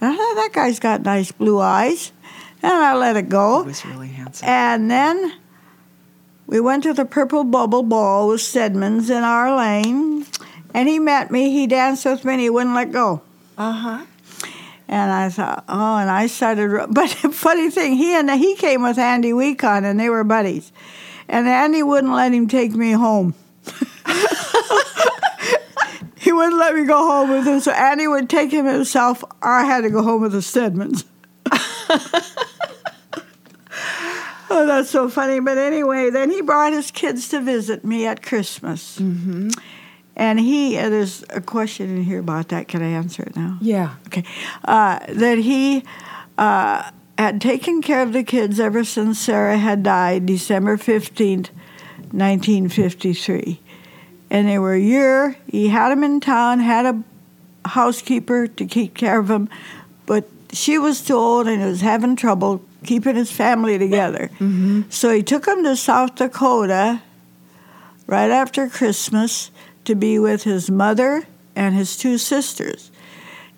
And 0.00 0.12
I 0.12 0.16
thought, 0.16 0.34
that 0.34 0.50
guy's 0.52 0.78
got 0.78 1.02
nice 1.02 1.32
blue 1.32 1.58
eyes. 1.60 2.12
And 2.62 2.72
I 2.72 2.94
let 2.94 3.16
it 3.16 3.28
go. 3.30 3.62
He 3.62 3.68
was 3.68 3.84
really 3.86 4.08
handsome. 4.08 4.48
And 4.48 4.90
then 4.90 5.32
we 6.46 6.60
went 6.60 6.84
to 6.84 6.92
the 6.92 7.04
Purple 7.04 7.44
Bubble 7.44 7.82
Ball 7.82 8.28
with 8.28 8.40
Stedmans 8.40 9.10
in 9.10 9.24
our 9.24 9.56
lane. 9.56 10.26
And 10.72 10.88
he 10.88 10.98
met 10.98 11.30
me. 11.30 11.50
He 11.50 11.66
danced 11.66 12.04
with 12.04 12.24
me 12.24 12.34
and 12.34 12.40
he 12.40 12.50
wouldn't 12.50 12.74
let 12.74 12.92
go. 12.92 13.22
Uh 13.58 13.72
huh. 13.72 14.04
And 14.88 15.10
I 15.10 15.30
thought, 15.30 15.64
oh, 15.68 15.96
and 15.96 16.08
I 16.10 16.26
started. 16.28 16.86
But 16.90 17.10
funny 17.10 17.70
thing, 17.70 17.94
he 17.94 18.14
and 18.14 18.30
he 18.30 18.54
came 18.54 18.82
with 18.82 18.98
Andy 18.98 19.32
Wikan, 19.32 19.84
and 19.84 19.98
they 19.98 20.08
were 20.08 20.22
buddies. 20.22 20.70
And 21.28 21.48
Andy 21.48 21.82
wouldn't 21.82 22.12
let 22.12 22.32
him 22.32 22.46
take 22.46 22.72
me 22.72 22.92
home. 22.92 23.34
he 26.16 26.32
wouldn't 26.32 26.58
let 26.58 26.76
me 26.76 26.84
go 26.84 26.98
home 26.98 27.30
with 27.30 27.46
him, 27.46 27.58
so 27.58 27.72
Andy 27.72 28.06
would 28.06 28.30
take 28.30 28.52
him 28.52 28.66
himself, 28.66 29.24
or 29.42 29.50
I 29.50 29.64
had 29.64 29.80
to 29.80 29.90
go 29.90 30.02
home 30.02 30.22
with 30.22 30.32
the 30.32 30.38
Stedmans. 30.38 31.04
oh, 34.56 34.66
that's 34.66 34.90
so 34.90 35.08
funny. 35.08 35.40
But 35.40 35.58
anyway, 35.58 36.10
then 36.10 36.30
he 36.30 36.42
brought 36.42 36.72
his 36.72 36.90
kids 36.90 37.28
to 37.30 37.40
visit 37.40 37.84
me 37.84 38.06
at 38.06 38.22
Christmas. 38.22 38.98
Mm-hmm. 38.98 39.50
And 40.16 40.40
he, 40.40 40.78
uh, 40.78 40.88
there's 40.88 41.24
a 41.30 41.40
question 41.40 41.94
in 41.94 42.04
here 42.04 42.20
about 42.20 42.48
that. 42.48 42.68
Can 42.68 42.82
I 42.82 42.88
answer 42.88 43.22
it 43.22 43.36
now? 43.36 43.58
Yeah. 43.60 43.96
Okay. 44.06 44.24
Uh, 44.64 45.00
that 45.08 45.38
he 45.38 45.84
uh, 46.38 46.90
had 47.18 47.40
taken 47.40 47.82
care 47.82 48.02
of 48.02 48.12
the 48.12 48.24
kids 48.24 48.58
ever 48.58 48.82
since 48.82 49.18
Sarah 49.18 49.58
had 49.58 49.82
died, 49.82 50.24
December 50.24 50.78
15th, 50.78 51.50
1953. 52.12 53.60
And 54.30 54.48
they 54.48 54.58
were 54.58 54.72
a 54.72 54.80
year. 54.80 55.36
He 55.46 55.68
had 55.68 55.90
them 55.90 56.02
in 56.02 56.20
town, 56.20 56.60
had 56.60 56.86
a 56.86 57.04
housekeeper 57.68 58.46
to 58.46 58.64
keep 58.64 58.94
care 58.94 59.18
of 59.18 59.28
them, 59.28 59.48
but 60.06 60.28
she 60.52 60.78
was 60.78 61.02
too 61.02 61.14
old 61.14 61.46
and 61.48 61.62
was 61.62 61.80
having 61.80 62.16
trouble 62.16 62.64
keeping 62.86 63.16
his 63.16 63.30
family 63.30 63.78
together. 63.78 64.30
So 64.88 65.10
he 65.12 65.22
took 65.22 65.44
them 65.44 65.62
to 65.64 65.76
South 65.76 66.14
Dakota 66.14 67.02
right 68.06 68.30
after 68.30 68.68
Christmas 68.68 69.50
to 69.84 69.94
be 69.94 70.18
with 70.18 70.44
his 70.44 70.70
mother 70.70 71.24
and 71.54 71.74
his 71.74 71.96
two 71.96 72.18
sisters. 72.18 72.90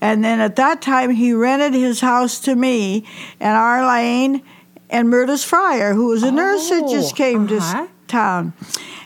And 0.00 0.24
then 0.24 0.40
at 0.40 0.56
that 0.56 0.80
time, 0.80 1.10
he 1.10 1.32
rented 1.32 1.74
his 1.74 2.00
house 2.00 2.38
to 2.40 2.54
me 2.54 3.04
and 3.40 3.56
Arlene 3.56 4.42
and 4.90 5.08
Murtis 5.08 5.44
Fryer, 5.44 5.92
who 5.92 6.06
was 6.06 6.22
a 6.22 6.30
nurse 6.30 6.70
that 6.70 6.88
just 6.88 7.14
Oh, 7.14 7.16
came 7.16 7.46
uh-huh. 7.48 7.86
to 7.86 7.88
town. 8.06 8.52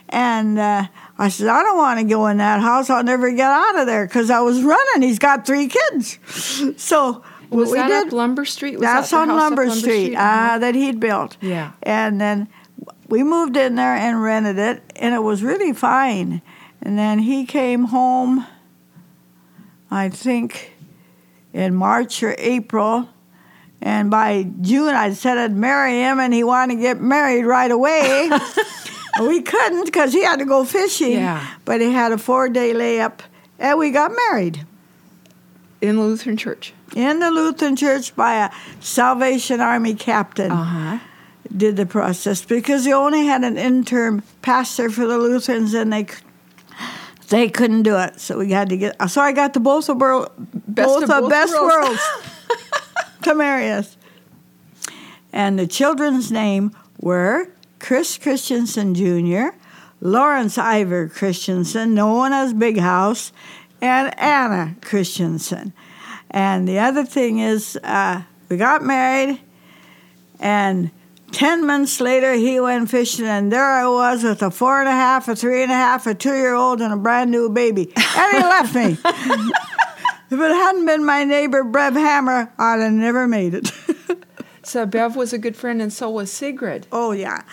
And 0.09 0.59
uh, 0.59 0.85
I 1.17 1.29
said, 1.29 1.47
I 1.47 1.63
don't 1.63 1.77
want 1.77 1.99
to 1.99 2.05
go 2.05 2.27
in 2.27 2.37
that 2.37 2.61
house. 2.61 2.91
I'll 2.91 3.03
never 3.03 3.31
get 3.31 3.49
out 3.49 3.79
of 3.79 3.87
there 3.87 4.05
because 4.05 4.29
I 4.29 4.41
was 4.41 4.61
running. 4.61 5.01
He's 5.01 5.17
got 5.19 5.45
three 5.45 5.67
kids. 5.67 6.19
So 6.77 7.23
Was 7.53 7.71
we 7.71 7.77
that 7.77 7.87
did, 7.87 8.07
up 8.07 8.13
Lumber 8.13 8.45
Street? 8.45 8.73
Was 8.73 8.81
that's 8.81 9.11
that 9.11 9.29
on 9.29 9.35
Lumber 9.35 9.69
Street, 9.69 10.15
Uh-huh. 10.15 10.55
uh, 10.55 10.57
that 10.59 10.75
he'd 10.75 10.99
built. 10.99 11.37
Yeah. 11.41 11.71
And 11.83 12.19
then 12.19 12.47
we 13.07 13.23
moved 13.23 13.55
in 13.57 13.75
there 13.75 13.95
and 13.95 14.21
rented 14.23 14.57
it, 14.57 14.81
and 14.95 15.13
it 15.13 15.19
was 15.23 15.43
really 15.43 15.73
fine. 15.73 16.41
And 16.81 16.97
then 16.97 17.19
he 17.19 17.45
came 17.45 17.85
home, 17.85 18.45
I 19.91 20.09
think, 20.09 20.73
in 21.53 21.75
March 21.75 22.21
or 22.23 22.35
April. 22.37 23.07
And 23.81 24.09
by 24.09 24.47
June, 24.61 24.95
I 24.95 25.13
said 25.13 25.37
I'd 25.37 25.55
marry 25.55 25.99
him, 25.99 26.19
and 26.19 26.33
he 26.33 26.43
wanted 26.43 26.75
to 26.75 26.81
get 26.81 27.01
married 27.01 27.43
right 27.45 27.69
away. 27.71 28.29
we 29.19 29.41
couldn't 29.41 29.85
because 29.85 30.13
he 30.13 30.23
had 30.23 30.39
to 30.39 30.45
go 30.45 30.63
fishing. 30.65 31.13
Yeah. 31.13 31.45
But 31.65 31.81
he 31.81 31.91
had 31.91 32.11
a 32.11 32.17
four 32.17 32.49
day 32.49 32.73
layup, 32.73 33.19
and 33.59 33.77
we 33.77 33.91
got 33.91 34.11
married 34.29 34.65
in 35.81 35.97
the 35.97 36.01
Lutheran 36.01 36.37
Church. 36.37 36.73
In 36.95 37.19
the 37.19 37.31
Lutheran 37.31 37.75
Church 37.75 38.15
by 38.15 38.45
a 38.45 38.51
Salvation 38.79 39.61
Army 39.61 39.95
captain. 39.95 40.51
Uh 40.51 40.63
huh. 40.63 40.99
Did 41.55 41.75
the 41.75 41.85
process 41.85 42.43
because 42.43 42.85
they 42.85 42.93
only 42.93 43.25
had 43.25 43.43
an 43.43 43.57
interim 43.57 44.23
pastor 44.41 44.89
for 44.89 45.05
the 45.05 45.17
Lutherans, 45.17 45.73
and 45.73 45.93
they 45.93 46.07
they 47.29 47.49
couldn't 47.49 47.83
do 47.83 47.97
it. 47.97 48.19
So 48.19 48.39
we 48.39 48.51
had 48.51 48.69
to 48.69 48.77
get. 48.77 49.09
So 49.09 49.21
I 49.21 49.33
got 49.33 49.53
the 49.53 49.59
both 49.59 49.89
of 49.89 49.97
world, 49.97 50.31
both 50.37 51.03
of 51.03 51.09
both 51.09 51.29
best 51.29 51.53
worlds. 51.53 51.87
worlds 51.89 52.01
to 53.23 53.35
marry 53.35 53.69
us. 53.69 53.97
And 55.31 55.57
the 55.57 55.67
children's 55.67 56.31
name 56.31 56.71
were 56.99 57.49
Chris 57.79 58.17
Christensen 58.17 58.95
Jr., 58.95 59.57
Lawrence 59.99 60.57
Ivor 60.57 61.09
Christensen, 61.09 61.93
known 61.93 62.33
as 62.33 62.53
Big 62.53 62.79
House, 62.79 63.31
and 63.81 64.17
Anna 64.19 64.75
Christensen. 64.81 65.73
And 66.33 66.67
the 66.67 66.79
other 66.79 67.05
thing 67.05 67.39
is, 67.39 67.79
uh, 67.83 68.23
we 68.49 68.57
got 68.57 68.83
married, 68.83 69.39
and 70.39 70.89
10 71.31 71.65
months 71.65 72.01
later, 72.01 72.33
he 72.33 72.59
went 72.59 72.89
fishing, 72.89 73.25
and 73.25 73.51
there 73.51 73.63
I 73.65 73.87
was 73.87 74.23
with 74.23 74.41
a 74.41 74.51
four 74.51 74.79
and 74.79 74.89
a 74.89 74.91
half, 74.91 75.27
a 75.27 75.35
three 75.35 75.63
and 75.63 75.71
a 75.71 75.75
half, 75.75 76.07
a 76.07 76.13
two 76.13 76.33
year 76.33 76.53
old, 76.53 76.81
and 76.81 76.93
a 76.93 76.97
brand 76.97 77.31
new 77.31 77.49
baby. 77.49 77.91
And 77.95 78.37
he 78.37 78.43
left 78.43 78.75
me. 78.75 78.91
if 80.31 80.31
it 80.31 80.37
hadn't 80.39 80.85
been 80.85 81.05
my 81.05 81.23
neighbor, 81.23 81.63
Bev 81.63 81.93
Hammer, 81.93 82.51
I'd 82.57 82.81
have 82.81 82.91
never 82.91 83.27
made 83.27 83.53
it. 83.53 83.71
So 84.65 84.85
Bev 84.85 85.15
was 85.17 85.33
a 85.33 85.37
good 85.37 85.55
friend, 85.57 85.81
and 85.81 85.91
so 85.91 86.09
was 86.09 86.31
Sigrid. 86.31 86.87
oh, 86.91 87.11
yeah. 87.11 87.43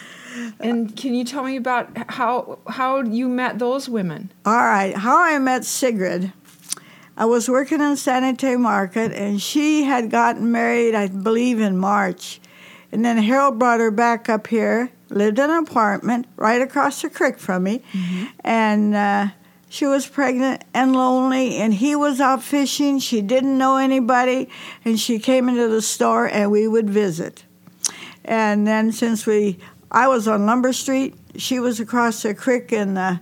And 0.61 0.97
can 0.97 1.13
you 1.13 1.25
tell 1.25 1.43
me 1.43 1.57
about 1.57 1.91
how 2.09 2.61
how 2.69 3.03
you 3.03 3.29
met 3.29 3.59
those 3.59 3.89
women? 3.89 4.31
All 4.47 4.55
right, 4.55 4.95
how 4.97 5.19
I 5.19 5.37
met 5.41 5.65
Sigrid. 5.65 6.33
I 7.21 7.27
was 7.27 7.50
working 7.50 7.83
in 7.83 7.99
Sanitary 7.99 8.57
Market, 8.57 9.12
and 9.12 9.43
she 9.43 9.83
had 9.83 10.11
gotten 10.11 10.50
married, 10.50 10.95
I 10.95 11.09
believe, 11.09 11.61
in 11.61 11.77
March. 11.77 12.41
And 12.91 13.05
then 13.05 13.19
Harold 13.19 13.59
brought 13.59 13.79
her 13.79 13.91
back 13.91 14.31
up 14.31 14.47
here, 14.47 14.91
lived 15.11 15.39
in 15.39 15.50
an 15.50 15.65
apartment 15.65 16.29
right 16.37 16.62
across 16.62 17.03
the 17.03 17.11
creek 17.11 17.39
from 17.39 17.65
me. 17.65 17.83
And 18.43 18.95
uh, 18.95 19.29
she 19.69 19.85
was 19.85 20.07
pregnant 20.07 20.65
and 20.73 20.95
lonely, 20.97 21.57
and 21.57 21.75
he 21.75 21.95
was 21.95 22.23
out 22.23 22.43
fishing. 22.43 22.99
She 22.99 23.21
didn't 23.21 23.59
know 23.59 23.77
anybody, 23.77 24.49
and 24.83 24.99
she 24.99 25.19
came 25.19 25.47
into 25.50 25.69
the 25.69 25.83
store, 25.83 26.25
and 26.27 26.50
we 26.50 26.67
would 26.67 26.89
visit. 26.89 27.45
And 28.25 28.67
then 28.67 28.93
since 28.93 29.27
we, 29.27 29.59
I 29.91 30.09
was 30.09 30.27
on 30.27 30.47
Lumber 30.47 30.73
Street, 30.73 31.17
she 31.37 31.61
was 31.61 31.81
across 31.81 32.23
the 32.23 32.35
creek 32.35 32.73
in 32.73 32.95
the 32.95 33.21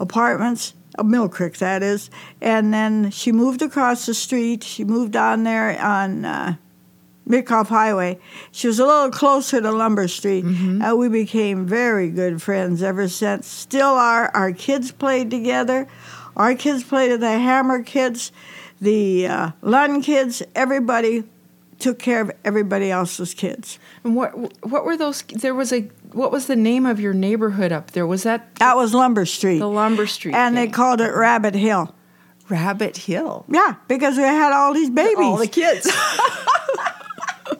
apartments, 0.00 0.74
A 0.96 1.04
mill 1.04 1.28
Creek 1.28 1.58
that 1.58 1.82
is. 1.82 2.10
And 2.40 2.72
then 2.72 3.10
she 3.10 3.32
moved 3.32 3.62
across 3.62 4.06
the 4.06 4.14
street. 4.14 4.62
She 4.62 4.84
moved 4.84 5.16
on 5.16 5.44
there 5.44 5.80
on 5.80 6.24
uh, 6.24 6.56
Mitkof 7.28 7.68
Highway. 7.68 8.18
She 8.52 8.66
was 8.66 8.78
a 8.78 8.86
little 8.86 9.10
closer 9.10 9.60
to 9.60 9.72
Lumber 9.72 10.08
Street. 10.08 10.44
And 10.44 10.98
we 10.98 11.08
became 11.08 11.66
very 11.66 12.10
good 12.10 12.40
friends 12.42 12.82
ever 12.82 13.08
since. 13.08 13.46
Still 13.46 13.94
are. 13.94 14.30
Our 14.34 14.52
kids 14.52 14.92
played 14.92 15.30
together. 15.30 15.88
Our 16.36 16.54
kids 16.54 16.82
played 16.84 17.12
with 17.12 17.20
the 17.20 17.38
Hammer 17.38 17.82
kids, 17.82 18.32
the 18.80 19.26
uh, 19.26 19.50
Lund 19.62 20.02
kids, 20.02 20.42
everybody 20.54 21.24
took 21.78 21.98
care 21.98 22.20
of 22.20 22.32
everybody 22.44 22.90
else's 22.90 23.34
kids. 23.34 23.78
And 24.02 24.16
what 24.16 24.32
what 24.64 24.84
were 24.84 24.96
those? 24.96 25.22
There 25.22 25.54
was 25.54 25.72
a 25.72 25.88
what 26.14 26.32
was 26.32 26.46
the 26.46 26.56
name 26.56 26.86
of 26.86 27.00
your 27.00 27.12
neighborhood 27.12 27.72
up 27.72 27.90
there? 27.92 28.06
Was 28.06 28.22
that 28.22 28.54
That 28.56 28.76
was 28.76 28.94
Lumber 28.94 29.26
Street. 29.26 29.58
the 29.58 29.68
Lumber 29.68 30.06
Street? 30.06 30.34
and 30.34 30.56
they 30.56 30.68
called 30.68 31.00
it 31.00 31.14
Rabbit 31.14 31.54
Hill. 31.54 31.94
Rabbit 32.48 32.96
Hill. 32.96 33.44
Yeah, 33.48 33.74
because 33.88 34.16
we 34.16 34.22
had 34.22 34.52
all 34.52 34.74
these 34.74 34.90
babies. 34.90 35.16
All 35.18 35.36
the 35.38 35.46
kids. 35.46 35.88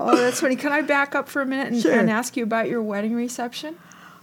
oh, 0.00 0.16
that's 0.16 0.40
funny. 0.40 0.56
Can 0.56 0.72
I 0.72 0.82
back 0.82 1.14
up 1.14 1.28
for 1.28 1.42
a 1.42 1.46
minute 1.46 1.72
and, 1.72 1.82
Sure. 1.82 1.98
and 1.98 2.10
ask 2.10 2.36
you 2.36 2.42
about 2.44 2.68
your 2.68 2.82
wedding 2.82 3.14
reception? 3.14 3.76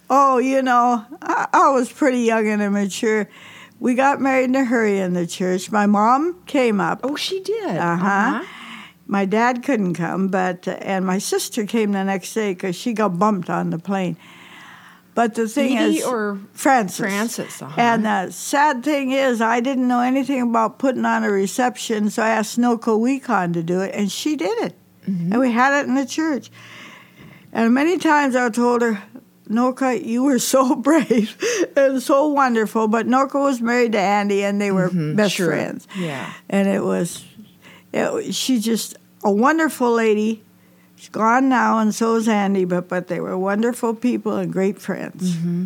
Oh, 0.09 0.37
you 0.37 0.61
know, 0.61 1.05
I, 1.21 1.47
I 1.51 1.69
was 1.71 1.91
pretty 1.91 2.19
young 2.19 2.47
and 2.47 2.61
immature. 2.61 3.27
We 3.79 3.93
got 3.93 4.19
married 4.21 4.45
in 4.45 4.55
a 4.55 4.63
hurry 4.65 4.99
in 4.99 5.13
the 5.13 5.27
church. 5.27 5.71
My 5.71 5.85
mom 5.85 6.41
came 6.45 6.79
up. 6.81 7.01
Oh, 7.03 7.15
she 7.15 7.41
did. 7.41 7.77
Uh-huh. 7.77 8.43
My 9.07 9.25
dad 9.25 9.63
couldn't 9.63 9.93
come, 9.93 10.27
but 10.27 10.67
uh, 10.67 10.71
and 10.81 11.05
my 11.05 11.17
sister 11.17 11.65
came 11.65 11.93
the 11.93 12.03
next 12.03 12.33
day 12.33 12.53
because 12.53 12.75
she 12.75 12.93
got 12.93 13.17
bumped 13.17 13.49
on 13.49 13.69
the 13.69 13.79
plane. 13.79 14.17
But 15.15 15.33
the 15.33 15.47
thing 15.47 15.77
Edie 15.77 15.97
is, 15.99 16.05
or 16.05 16.37
Francis. 16.53 16.97
Francis, 16.99 17.61
uh-huh. 17.61 17.81
And 17.81 18.05
the 18.05 18.29
sad 18.31 18.83
thing 18.83 19.11
is, 19.11 19.41
I 19.41 19.61
didn't 19.61 19.87
know 19.87 20.01
anything 20.01 20.41
about 20.41 20.77
putting 20.77 21.05
on 21.05 21.23
a 21.23 21.31
reception, 21.31 22.09
so 22.11 22.21
I 22.21 22.29
asked 22.29 22.57
Noko 22.59 22.99
Wikan 22.99 23.53
to 23.53 23.63
do 23.63 23.81
it, 23.81 23.95
and 23.95 24.11
she 24.11 24.35
did 24.35 24.55
it. 24.59 24.75
Mm-hmm. 25.07 25.31
And 25.31 25.41
we 25.41 25.51
had 25.51 25.79
it 25.79 25.87
in 25.87 25.95
the 25.95 26.05
church. 26.05 26.51
And 27.51 27.73
many 27.73 27.97
times 27.97 28.35
I 28.35 28.49
told 28.49 28.83
her, 28.83 29.01
Noka, 29.49 30.05
you 30.05 30.21
were 30.23 30.37
so 30.53 30.75
brave 30.75 31.35
and 31.75 32.03
so 32.03 32.27
wonderful. 32.27 32.87
But 32.87 33.07
Noka 33.07 33.41
was 33.41 33.59
married 33.61 33.93
to 33.93 33.99
Andy, 33.99 34.43
and 34.43 34.61
they 34.61 34.71
were 34.71 34.89
best 34.89 34.93
Mm-hmm. 34.93 35.27
sure. 35.29 35.47
friends. 35.47 35.87
Yeah. 35.97 36.31
And 36.49 36.67
it 36.67 36.83
was, 36.83 37.25
it, 37.93 38.33
she 38.33 38.59
just 38.59 38.95
a 39.23 39.31
wonderful 39.31 39.91
lady. 39.91 40.43
She's 40.95 41.09
gone 41.09 41.47
now, 41.47 41.77
and 41.77 41.93
so 41.93 42.15
is 42.15 42.27
Andy. 42.27 42.65
But 42.65 42.87
but 42.87 43.07
they 43.07 43.19
were 43.19 43.37
wonderful 43.37 43.93
people 43.93 44.35
and 44.37 44.51
great 44.51 44.79
friends. 44.79 45.35
Mm-hmm. 45.35 45.65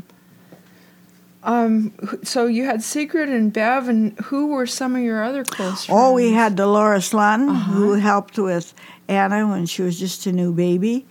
Um, 1.43 1.93
so 2.23 2.45
you 2.45 2.65
had 2.65 2.83
Sigrid 2.83 3.29
and 3.29 3.51
Bev, 3.51 3.87
and 3.87 4.17
who 4.19 4.47
were 4.47 4.67
some 4.67 4.95
of 4.95 5.01
your 5.01 5.23
other 5.23 5.43
close 5.43 5.85
friends? 5.85 5.89
Oh, 5.89 6.13
we 6.13 6.33
had 6.33 6.55
Dolores 6.55 7.13
Lund, 7.13 7.49
who 7.49 7.93
uh-huh. 7.93 7.99
helped 7.99 8.37
with 8.37 8.73
Anna 9.07 9.47
when 9.47 9.65
she 9.65 9.81
was 9.81 9.99
just 9.99 10.27
a 10.27 10.31
new 10.31 10.53
baby, 10.53 11.07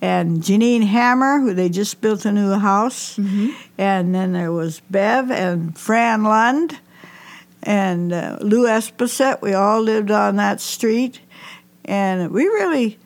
and 0.00 0.38
Janine 0.38 0.86
Hammer, 0.86 1.40
who 1.40 1.52
they 1.52 1.68
just 1.68 2.00
built 2.00 2.24
a 2.24 2.32
new 2.32 2.52
house, 2.52 3.16
mm-hmm. 3.16 3.50
and 3.76 4.14
then 4.14 4.32
there 4.32 4.52
was 4.52 4.80
Bev 4.88 5.30
and 5.30 5.76
Fran 5.76 6.22
Lund, 6.22 6.78
and 7.66 8.12
uh, 8.12 8.38
Lou 8.40 8.64
Esposette. 8.66 9.42
We 9.42 9.52
all 9.52 9.82
lived 9.82 10.10
on 10.10 10.36
that 10.36 10.60
street, 10.62 11.20
and 11.84 12.30
we 12.30 12.44
really 12.44 12.98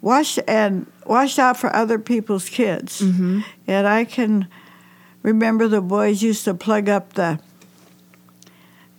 watched 0.00 0.40
and 0.48 0.86
watched 1.06 1.38
out 1.38 1.56
for 1.58 1.74
other 1.74 1.98
people's 1.98 2.48
kids. 2.48 3.00
Mm-hmm. 3.00 3.40
And 3.68 3.86
I 3.86 4.04
can 4.04 4.48
remember 5.22 5.68
the 5.68 5.80
boys 5.80 6.22
used 6.22 6.44
to 6.46 6.54
plug 6.54 6.88
up 6.88 7.12
the 7.12 7.38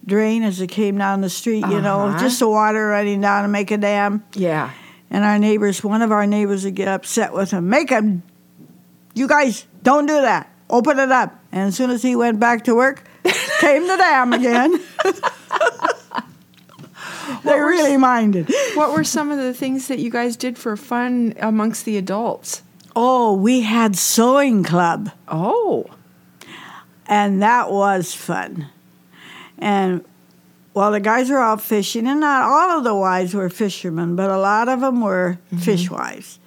drain 0.06 0.44
as 0.44 0.62
it 0.62 0.68
came 0.68 0.98
down 0.98 1.22
the 1.22 1.30
street, 1.30 1.66
you 1.68 1.82
know, 1.82 2.02
Uh-huh. 2.08 2.20
just 2.20 2.40
the 2.40 2.48
water 2.48 2.88
running 2.88 3.22
down 3.22 3.42
to 3.44 3.48
make 3.48 3.72
a 3.72 3.78
dam. 3.78 4.24
Yeah. 4.34 4.70
And 5.10 5.24
our 5.24 5.40
neighbors, 5.40 5.84
one 5.84 6.02
of 6.04 6.12
our 6.12 6.28
neighbors 6.28 6.64
would 6.64 6.76
get 6.76 6.88
upset 6.88 7.34
with 7.34 7.52
him. 7.52 7.70
Make 7.70 7.90
him, 7.90 8.22
you 9.16 9.28
guys 9.28 9.66
don't 9.82 10.06
do 10.06 10.22
that. 10.22 10.52
Open 10.70 11.00
it 11.00 11.12
up. 11.12 11.40
And 11.52 11.70
as 11.70 11.76
soon 11.76 11.90
as 11.90 12.02
he 12.04 12.16
went 12.16 12.40
back 12.40 12.64
to 12.66 12.76
work, 12.76 13.04
came 13.66 13.88
the 13.88 13.98
dam 13.98 14.34
again. 14.34 14.80
they 17.44 17.60
really 17.60 17.98
minded. 17.98 18.52
What 18.76 18.94
were 18.94 19.04
some 19.04 19.32
of 19.32 19.38
the 19.38 19.54
things 19.54 19.88
that 19.88 20.00
you 20.00 20.12
guys 20.12 20.38
did 20.38 20.58
for 20.58 20.78
fun 20.78 21.34
amongst 21.40 21.86
the 21.86 21.98
adults? 21.98 22.62
Oh, 22.96 23.34
we 23.34 23.62
had 23.62 23.96
sewing 23.96 24.64
club. 24.64 25.12
Oh. 25.28 25.86
and 27.08 27.42
that 27.42 27.72
was 27.72 28.14
fun. 28.14 28.70
And 29.58 30.06
well, 30.74 30.92
the 30.92 31.00
guys 31.00 31.30
were 31.30 31.40
out 31.40 31.62
fishing, 31.62 32.06
and 32.06 32.20
not 32.20 32.44
all 32.44 32.78
of 32.78 32.84
the 32.84 32.94
wives 32.94 33.34
were 33.34 33.50
fishermen, 33.50 34.16
but 34.16 34.30
a 34.30 34.38
lot 34.38 34.68
of 34.68 34.82
them 34.82 35.02
were 35.02 35.40
mm-hmm. 35.48 35.58
fishwives. 35.58 36.38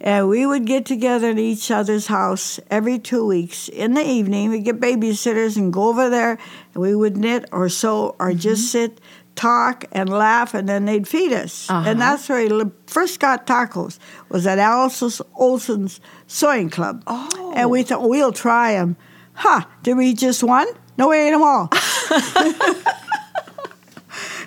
And 0.00 0.28
we 0.28 0.46
would 0.46 0.64
get 0.64 0.86
together 0.86 1.30
at 1.30 1.38
each 1.38 1.70
other's 1.70 2.06
house 2.06 2.60
every 2.70 2.98
two 2.98 3.26
weeks 3.26 3.68
in 3.68 3.94
the 3.94 4.04
evening. 4.04 4.50
We'd 4.50 4.64
get 4.64 4.80
babysitters 4.80 5.56
and 5.56 5.72
go 5.72 5.88
over 5.88 6.08
there, 6.08 6.38
and 6.74 6.82
we 6.82 6.94
would 6.94 7.16
knit 7.16 7.46
or 7.50 7.68
sew 7.68 8.14
or 8.20 8.32
just 8.32 8.70
sit, 8.70 9.00
talk, 9.34 9.84
and 9.90 10.08
laugh, 10.08 10.54
and 10.54 10.68
then 10.68 10.84
they'd 10.84 11.08
feed 11.08 11.32
us. 11.32 11.68
Uh-huh. 11.68 11.88
And 11.88 12.00
that's 12.00 12.28
where 12.28 12.48
li- 12.48 12.70
first 12.86 13.18
got 13.18 13.46
tacos, 13.46 13.98
was 14.28 14.46
at 14.46 14.58
Alice 14.58 15.20
Olson's 15.34 16.00
Sewing 16.28 16.70
Club. 16.70 17.02
Oh. 17.08 17.52
And 17.56 17.68
we 17.70 17.82
thought, 17.82 18.08
we'll 18.08 18.32
try 18.32 18.74
them. 18.74 18.96
Huh, 19.34 19.64
did 19.82 19.96
we 19.96 20.08
eat 20.08 20.18
just 20.18 20.44
one? 20.44 20.68
No, 20.96 21.08
we 21.08 21.16
ate 21.16 21.30
them 21.30 21.42
all. 21.42 21.70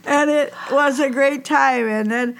and 0.06 0.30
it 0.30 0.54
was 0.70 1.00
a 1.00 1.10
great 1.10 1.46
time. 1.46 1.88
And 1.88 2.12
then 2.12 2.38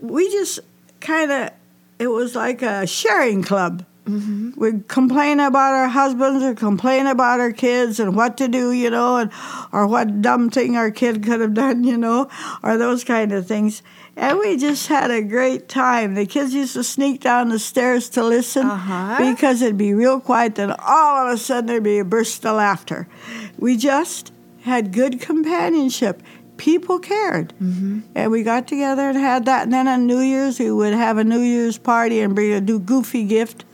we 0.00 0.30
just 0.30 0.60
kind 1.00 1.32
of, 1.32 1.50
it 1.98 2.08
was 2.08 2.34
like 2.34 2.62
a 2.62 2.86
sharing 2.86 3.42
club. 3.42 3.84
Mm-hmm. 4.06 4.60
We'd 4.60 4.86
complain 4.86 5.40
about 5.40 5.72
our 5.72 5.88
husbands 5.88 6.44
or 6.44 6.54
complain 6.54 7.06
about 7.06 7.40
our 7.40 7.52
kids 7.52 7.98
and 7.98 8.14
what 8.14 8.36
to 8.36 8.48
do, 8.48 8.70
you 8.72 8.90
know, 8.90 9.16
and 9.16 9.30
or 9.72 9.86
what 9.86 10.20
dumb 10.20 10.50
thing 10.50 10.76
our 10.76 10.90
kid 10.90 11.22
could 11.24 11.40
have 11.40 11.54
done, 11.54 11.84
you 11.84 11.96
know, 11.96 12.28
or 12.62 12.76
those 12.76 13.02
kind 13.02 13.32
of 13.32 13.46
things. 13.46 13.82
And 14.14 14.38
we 14.38 14.58
just 14.58 14.88
had 14.88 15.10
a 15.10 15.22
great 15.22 15.70
time. 15.70 16.14
The 16.14 16.26
kids 16.26 16.52
used 16.52 16.74
to 16.74 16.84
sneak 16.84 17.22
down 17.22 17.48
the 17.48 17.58
stairs 17.58 18.10
to 18.10 18.22
listen 18.22 18.66
Uh-huh. 18.66 19.16
because 19.32 19.62
it'd 19.62 19.78
be 19.78 19.94
real 19.94 20.20
quiet. 20.20 20.56
Then 20.56 20.74
all 20.78 21.26
of 21.26 21.34
a 21.34 21.38
sudden 21.38 21.66
there'd 21.66 21.82
be 21.82 21.98
a 21.98 22.04
burst 22.04 22.44
of 22.44 22.56
laughter. 22.56 23.08
We 23.58 23.78
just 23.78 24.32
had 24.64 24.92
good 24.92 25.18
companionship. 25.20 26.22
People 26.64 26.98
cared. 26.98 27.52
Mm-hmm. 27.62 28.00
And 28.14 28.32
we 28.32 28.42
got 28.42 28.66
together 28.66 29.02
and 29.10 29.18
had 29.18 29.44
that. 29.44 29.64
And 29.64 29.72
then 29.74 29.86
on 29.86 30.06
New 30.06 30.20
Year's, 30.20 30.58
we 30.58 30.70
would 30.70 30.94
have 30.94 31.18
a 31.18 31.24
New 31.24 31.40
Year's 31.40 31.76
party 31.76 32.20
and 32.20 32.34
bring 32.34 32.52
a 32.52 32.60
do 32.60 32.78
goofy 32.78 33.24
gift, 33.24 33.66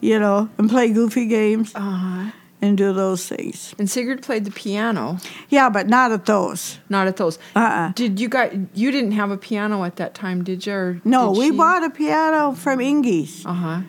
you 0.00 0.20
know, 0.20 0.48
and 0.56 0.70
play 0.70 0.90
goofy 0.92 1.26
games 1.26 1.72
Uh-huh. 1.74 2.30
and 2.62 2.78
do 2.78 2.92
those 2.92 3.26
things. 3.26 3.74
And 3.76 3.90
Sigrid 3.90 4.22
played 4.22 4.44
the 4.44 4.52
piano, 4.52 5.18
Yeah, 5.48 5.68
but 5.68 5.88
not 5.88 6.12
at 6.12 6.26
those. 6.26 6.78
not 6.88 7.08
at 7.08 7.16
those. 7.16 7.40
Uh-uh. 7.56 7.90
Did 7.96 8.20
you 8.20 8.28
guys? 8.28 8.56
You 8.72 8.92
didn't 8.92 9.12
have 9.18 9.32
a 9.32 9.36
piano 9.36 9.82
at 9.82 9.96
that 9.96 10.14
time, 10.14 10.44
did 10.44 10.64
you? 10.64 10.72
Or 10.74 11.00
No, 11.04 11.32
did 11.34 11.40
we 11.40 11.46
she? 11.50 11.56
bought 11.56 11.82
a 11.82 11.90
piano 11.90 12.52
from 12.52 12.78
Ingy's. 12.78 13.44
Uh 13.44 13.52
huh. 13.52 13.80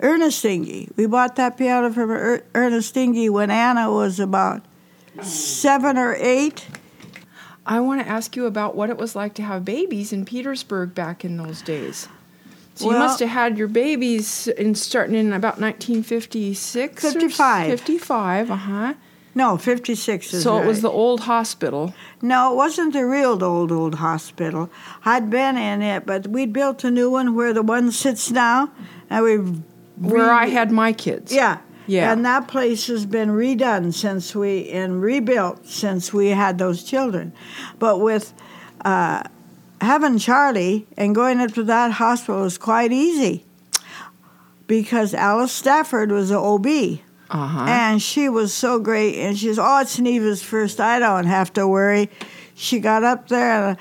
Ernest 0.00 0.42
Ingy. 0.46 0.88
We 0.96 1.04
bought 1.04 1.36
that 1.36 1.58
piano 1.58 1.92
from 1.92 2.10
er- 2.10 2.44
Ernest 2.54 2.94
Ingy 2.96 3.28
when 3.28 3.50
Anna 3.50 3.92
was 3.92 4.18
about 4.18 4.62
seven 5.20 5.98
or 5.98 6.14
eight. 6.18 6.64
I 7.66 7.80
want 7.80 8.00
to 8.00 8.08
ask 8.08 8.36
you 8.36 8.46
about 8.46 8.74
what 8.74 8.90
it 8.90 8.96
was 8.96 9.14
like 9.14 9.34
to 9.34 9.42
have 9.42 9.64
babies 9.64 10.12
in 10.12 10.24
Petersburg 10.24 10.94
back 10.94 11.24
in 11.24 11.36
those 11.36 11.62
days. 11.62 12.08
So 12.74 12.90
you 12.90 12.98
must 12.98 13.20
have 13.20 13.28
had 13.28 13.58
your 13.58 13.68
babies 13.68 14.48
in 14.48 14.74
starting 14.74 15.14
in 15.14 15.32
about 15.32 15.60
1956 15.60 17.04
or 17.04 17.10
55. 17.12 17.68
55, 17.68 18.50
uh-huh. 18.50 18.94
No, 19.34 19.56
56 19.56 20.34
is 20.34 20.42
So 20.42 20.60
it 20.60 20.66
was 20.66 20.80
the 20.80 20.90
old 20.90 21.20
hospital. 21.20 21.94
No, 22.20 22.52
it 22.52 22.56
wasn't 22.56 22.92
the 22.92 23.06
real 23.06 23.42
old, 23.44 23.70
old 23.70 23.96
hospital. 23.96 24.70
I'd 25.04 25.30
been 25.30 25.56
in 25.56 25.82
it, 25.82 26.04
but 26.06 26.26
we 26.26 26.46
built 26.46 26.82
a 26.82 26.90
new 26.90 27.10
one 27.10 27.34
where 27.34 27.52
the 27.52 27.62
one 27.62 27.92
sits 27.92 28.30
now, 28.30 28.72
and 29.08 29.24
we've 29.24 29.62
Where 29.98 30.30
I 30.30 30.46
had 30.46 30.72
my 30.72 30.92
kids. 30.92 31.32
Yeah. 31.32 31.58
Yeah. 31.90 32.12
And 32.12 32.24
that 32.24 32.46
place 32.46 32.86
has 32.86 33.04
been 33.04 33.30
redone 33.30 33.92
since 33.92 34.32
we 34.32 34.70
and 34.70 35.02
rebuilt 35.02 35.66
since 35.66 36.12
we 36.12 36.28
had 36.28 36.56
those 36.56 36.84
children. 36.84 37.32
But 37.80 37.98
with 37.98 38.32
uh, 38.84 39.24
having 39.80 40.18
Charlie 40.18 40.86
and 40.96 41.16
going 41.16 41.40
up 41.40 41.52
to 41.54 41.64
that 41.64 41.90
hospital 41.90 42.42
was 42.42 42.58
quite 42.58 42.92
easy 42.92 43.44
because 44.68 45.14
Alice 45.14 45.50
Stafford 45.50 46.12
was 46.12 46.30
an 46.30 46.36
OB. 46.36 46.66
Uh-huh. 47.28 47.64
And 47.68 48.00
she 48.00 48.28
was 48.28 48.54
so 48.54 48.78
great. 48.78 49.16
And 49.16 49.36
she 49.36 49.46
says, 49.46 49.58
Oh, 49.58 49.80
it's 49.80 49.98
Neva's 49.98 50.44
first. 50.44 50.80
I 50.80 51.00
don't 51.00 51.26
have 51.26 51.52
to 51.54 51.66
worry. 51.66 52.08
She 52.54 52.78
got 52.78 53.02
up 53.02 53.28
there 53.28 53.68
and 53.68 53.78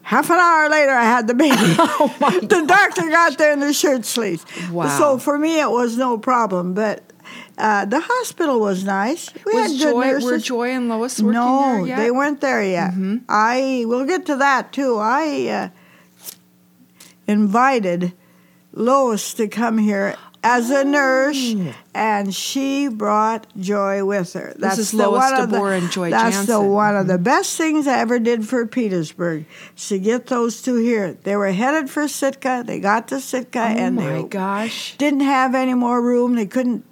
half 0.00 0.30
an 0.30 0.38
hour 0.38 0.70
later 0.70 0.92
I 0.92 1.04
had 1.04 1.26
the 1.26 1.34
baby. 1.34 1.56
the 2.46 2.64
doctor 2.66 3.02
got 3.10 3.36
there 3.36 3.52
in 3.52 3.60
the 3.60 3.74
shirt 3.74 4.06
sleeves. 4.06 4.46
Wow. 4.70 4.88
So 4.96 5.18
for 5.18 5.38
me 5.38 5.60
it 5.60 5.70
was 5.70 5.98
no 5.98 6.16
problem. 6.16 6.72
But 6.72 7.12
uh, 7.58 7.84
the 7.84 8.00
hospital 8.00 8.60
was 8.60 8.84
nice. 8.84 9.30
We 9.44 9.52
was 9.54 9.72
had 9.72 9.80
good 9.80 9.92
Joy, 9.92 10.00
nurses. 10.04 10.30
were 10.30 10.38
Joy 10.38 10.68
and 10.70 10.88
Lois 10.88 11.20
working 11.20 11.32
no, 11.40 11.60
there 11.60 11.86
yet? 11.86 11.94
Mm-hmm. 11.96 12.02
they 12.02 12.10
weren't 12.10 12.40
there 12.40 12.62
yet. 12.62 12.92
I 13.28 13.84
will 13.86 14.04
get 14.04 14.26
to 14.26 14.36
that 14.36 14.72
too. 14.72 14.98
I 15.00 15.46
uh, 15.48 15.68
invited 17.26 18.12
Lois 18.72 19.34
to 19.34 19.48
come 19.48 19.78
here 19.78 20.16
as 20.44 20.70
a 20.70 20.84
nurse, 20.84 21.54
Oh. 21.56 21.74
and 21.92 22.32
she 22.32 22.86
brought 22.86 23.48
Joy 23.58 24.04
with 24.04 24.32
her. 24.34 24.54
That's 24.56 24.78
is 24.78 24.90
the 24.92 24.98
Lois 24.98 25.18
one 25.32 25.40
of 25.40 25.50
the- 25.50 25.60
and 25.64 25.90
Joy 25.90 26.10
That's 26.10 26.36
the 26.46 26.52
Jansen. 26.52 26.68
one 26.70 26.94
of 26.94 27.08
the 27.08 27.18
best 27.18 27.56
things 27.56 27.88
I 27.88 27.98
ever 27.98 28.20
did 28.20 28.46
for 28.46 28.64
Petersburg. 28.64 29.46
To 29.88 29.98
get 29.98 30.26
those 30.26 30.62
two 30.62 30.76
here, 30.76 31.16
they 31.24 31.34
were 31.34 31.50
headed 31.50 31.90
for 31.90 32.06
Sitka. 32.06 32.62
They 32.64 32.78
got 32.78 33.08
to 33.08 33.20
Sitka, 33.20 33.58
Oh 33.58 33.62
and 33.62 33.96
my 33.96 34.08
they 34.08 34.22
gosh. 34.22 34.94
didn't 34.98 35.22
have 35.22 35.56
any 35.56 35.74
more 35.74 36.00
room. 36.00 36.36
They 36.36 36.46
couldn't 36.46 36.84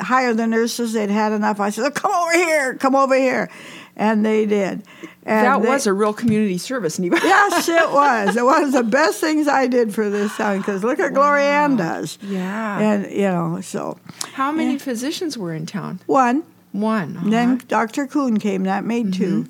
hire 0.00 0.34
the 0.34 0.46
nurses. 0.46 0.92
They'd 0.92 1.10
had 1.10 1.32
enough. 1.32 1.60
I 1.60 1.70
said, 1.70 1.84
oh, 1.86 1.90
"Come 1.90 2.12
over 2.12 2.32
here, 2.32 2.74
come 2.74 2.94
over 2.94 3.16
here," 3.16 3.50
and 3.96 4.24
they 4.24 4.46
did. 4.46 4.82
And 5.24 5.46
that 5.46 5.62
they- 5.62 5.68
was 5.68 5.86
a 5.86 5.92
real 5.92 6.12
community 6.12 6.58
service, 6.58 6.98
Neva. 6.98 7.16
yes, 7.22 7.68
it 7.68 7.90
was. 7.92 8.36
It 8.36 8.44
was 8.44 8.72
the 8.72 8.84
best 8.84 9.20
things 9.20 9.48
I 9.48 9.66
did 9.66 9.94
for 9.94 10.08
this 10.08 10.36
town 10.36 10.58
because 10.58 10.84
look 10.84 11.00
at 11.00 11.14
Gloria 11.14 11.44
Ann 11.50 11.76
does. 11.76 12.18
Yeah. 12.22 12.78
And 12.78 13.10
you 13.10 13.22
know, 13.22 13.60
so 13.60 13.98
How 14.34 14.52
many 14.52 14.78
physicians 14.78 15.36
were 15.36 15.52
in 15.54 15.66
town? 15.66 16.00
one. 16.06 16.44
One. 16.72 17.16
uh-huh. 17.16 17.30
Then 17.30 17.62
Dr. 17.68 18.06
Kuhn 18.06 18.38
came. 18.38 18.64
That 18.64 18.84
made 18.84 19.14
two. 19.14 19.46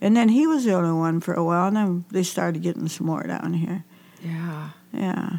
And 0.00 0.16
then 0.16 0.28
he 0.28 0.46
was 0.46 0.64
the 0.64 0.72
only 0.74 0.92
one 0.92 1.20
for 1.20 1.32
a 1.34 1.42
while. 1.44 1.68
And 1.68 1.76
then 1.76 2.04
they 2.10 2.22
started 2.24 2.62
getting 2.62 2.88
some 2.88 3.06
more 3.06 3.22
down 3.22 3.52
here. 3.54 3.84
Yeah. 4.24 4.70
Yeah. 4.92 5.30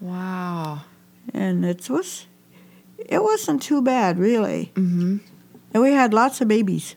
Wow. 0.00 0.82
And 1.32 1.64
it 1.64 1.88
was, 1.88 2.26
it 3.08 3.22
wasn't 3.22 3.62
too 3.62 3.82
bad 3.82 4.18
really. 4.18 4.72
Mm-hmm. 4.74 5.18
And 5.74 5.82
we 5.82 5.92
had 5.92 6.12
lots 6.14 6.40
of 6.40 6.48
babies. 6.48 6.96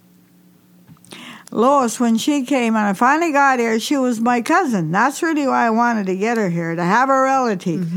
Lois, 1.51 1.99
when 1.99 2.17
she 2.17 2.43
came 2.43 2.75
and 2.75 2.87
I 2.87 2.93
finally 2.93 3.31
got 3.31 3.59
here, 3.59 3.79
she 3.79 3.95
was 3.97 4.19
my 4.19 4.41
cousin. 4.41 4.91
That's 4.91 5.21
really 5.23 5.47
why 5.47 5.67
I 5.67 5.69
wanted 5.69 6.07
to 6.07 6.15
get 6.17 6.37
her 6.37 6.49
here, 6.49 6.75
to 6.75 6.83
have 6.83 7.07
a 7.09 7.21
relative. 7.21 7.87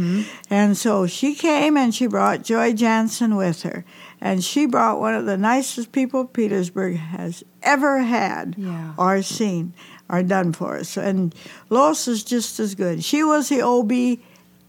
And 0.51 0.77
so 0.77 1.07
she 1.07 1.35
came 1.35 1.77
and 1.77 1.93
she 1.95 2.07
brought 2.07 2.45
Joy 2.45 2.73
Jansen 2.75 3.35
with 3.37 3.63
her. 3.63 3.85
And 4.21 4.45
she 4.45 4.67
brought 4.67 5.01
one 5.01 5.15
of 5.15 5.27
the 5.27 5.37
nicest 5.39 5.91
people 5.93 6.25
Petersburg 6.27 6.97
has 6.97 7.43
ever 7.63 8.01
had 8.01 8.55
Yeah. 8.59 8.93
or 8.97 9.23
seen. 9.23 9.73
or 10.11 10.23
done 10.23 10.53
for 10.53 10.79
us. 10.79 10.97
And 10.97 11.35
Lois 11.69 12.09
is 12.09 12.25
just 12.25 12.59
as 12.61 12.75
good. 12.75 13.05
She 13.05 13.23
was 13.25 13.49
the 13.51 13.61
OB 13.63 14.19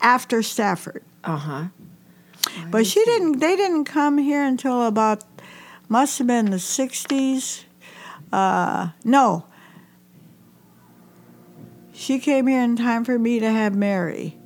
after 0.02 0.41
Stafford. 0.43 1.02
Uh 1.23 1.38
huh. 1.38 1.63
But 2.71 2.86
she 2.88 3.04
didn't. 3.06 3.39
They 3.39 3.56
didn't 3.56 3.86
come 3.86 4.17
here 4.17 4.43
until 4.43 4.86
about 4.86 5.23
must 5.88 6.17
have 6.19 6.28
been 6.28 6.52
the 6.52 6.60
sixties. 6.60 7.65
Uh, 8.32 8.89
no, 9.04 9.45
she 11.93 12.19
came 12.19 12.47
here 12.47 12.62
in 12.62 12.75
time 12.75 13.04
for 13.04 13.17
me 13.17 13.39
to 13.39 13.49
have 13.49 13.75
Mary, 13.75 14.38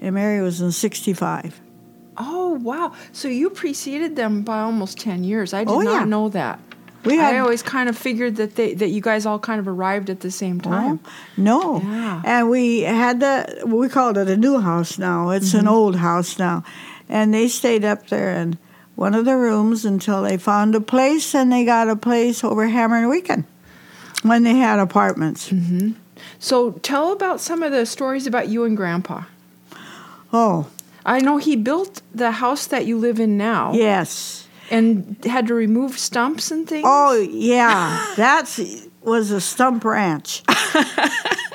and 0.00 0.14
Mary 0.14 0.40
was 0.40 0.60
in 0.60 0.72
sixty-five. 0.72 1.60
Oh 2.16 2.52
wow! 2.54 2.92
So 3.12 3.28
you 3.28 3.50
preceded 3.50 4.16
them 4.16 4.42
by 4.42 4.60
almost 4.60 4.98
ten 4.98 5.24
years. 5.24 5.52
I 5.52 5.64
did 5.64 5.72
Oh, 5.72 5.80
not 5.80 6.08
know 6.08 6.28
that. 6.30 6.60
We 7.04 7.18
I 7.18 7.38
always 7.38 7.62
kind 7.64 7.88
of 7.88 7.98
figured 7.98 8.36
that 8.36 8.54
they 8.54 8.74
that 8.74 8.90
you 8.90 9.00
guys 9.00 9.26
all 9.26 9.40
kind 9.40 9.58
of 9.58 9.66
arrived 9.66 10.08
at 10.08 10.20
the 10.20 10.30
same 10.30 10.60
time. 10.60 11.00
no, 11.36 11.80
Yeah. 11.82 12.22
and 12.24 12.48
we 12.48 12.82
had 12.82 13.18
the 13.18 13.64
we 13.66 13.88
called 13.88 14.16
it 14.16 14.28
a 14.28 14.36
new 14.36 14.60
house 14.60 14.98
now. 14.98 15.30
It's 15.30 15.52
an 15.54 15.66
old 15.66 15.96
house 15.96 16.38
now, 16.38 16.62
and 17.12 17.34
they 17.34 17.46
stayed 17.46 17.84
up 17.84 18.08
there 18.08 18.32
in 18.34 18.58
one 18.94 19.14
of 19.14 19.26
the 19.26 19.36
rooms 19.36 19.84
until 19.84 20.22
they 20.22 20.38
found 20.38 20.74
a 20.74 20.80
place, 20.80 21.34
and 21.34 21.52
they 21.52 21.64
got 21.64 21.88
a 21.88 21.94
place 21.94 22.42
over 22.42 22.66
Hammer 22.66 22.96
and 22.96 23.12
Wikan 23.12 23.44
when 24.22 24.42
they 24.42 24.54
had 24.54 24.78
apartments. 24.78 25.50
Mm-hmm. 25.50 25.92
So 26.38 26.72
tell 26.72 27.12
about 27.12 27.40
some 27.40 27.62
of 27.62 27.70
the 27.70 27.84
stories 27.84 28.26
about 28.26 28.48
you 28.48 28.64
and 28.64 28.76
Grandpa. 28.76 29.24
Oh 30.32 30.68
I 31.04 31.20
know 31.20 31.36
he 31.36 31.56
built 31.56 32.00
the 32.14 32.30
house 32.30 32.66
that 32.68 32.86
you 32.86 32.96
live 32.96 33.20
in 33.20 33.36
now. 33.36 33.72
yes. 33.74 34.48
And 34.70 35.22
had 35.26 35.48
to 35.48 35.54
remove 35.54 35.98
stumps 35.98 36.50
and 36.50 36.66
things. 36.66 36.84
Oh 36.86 37.14
yeah, 37.20 38.14
that 38.16 38.58
was 39.02 39.30
a 39.30 39.40
stump 39.40 39.84
ranch. 39.84 40.42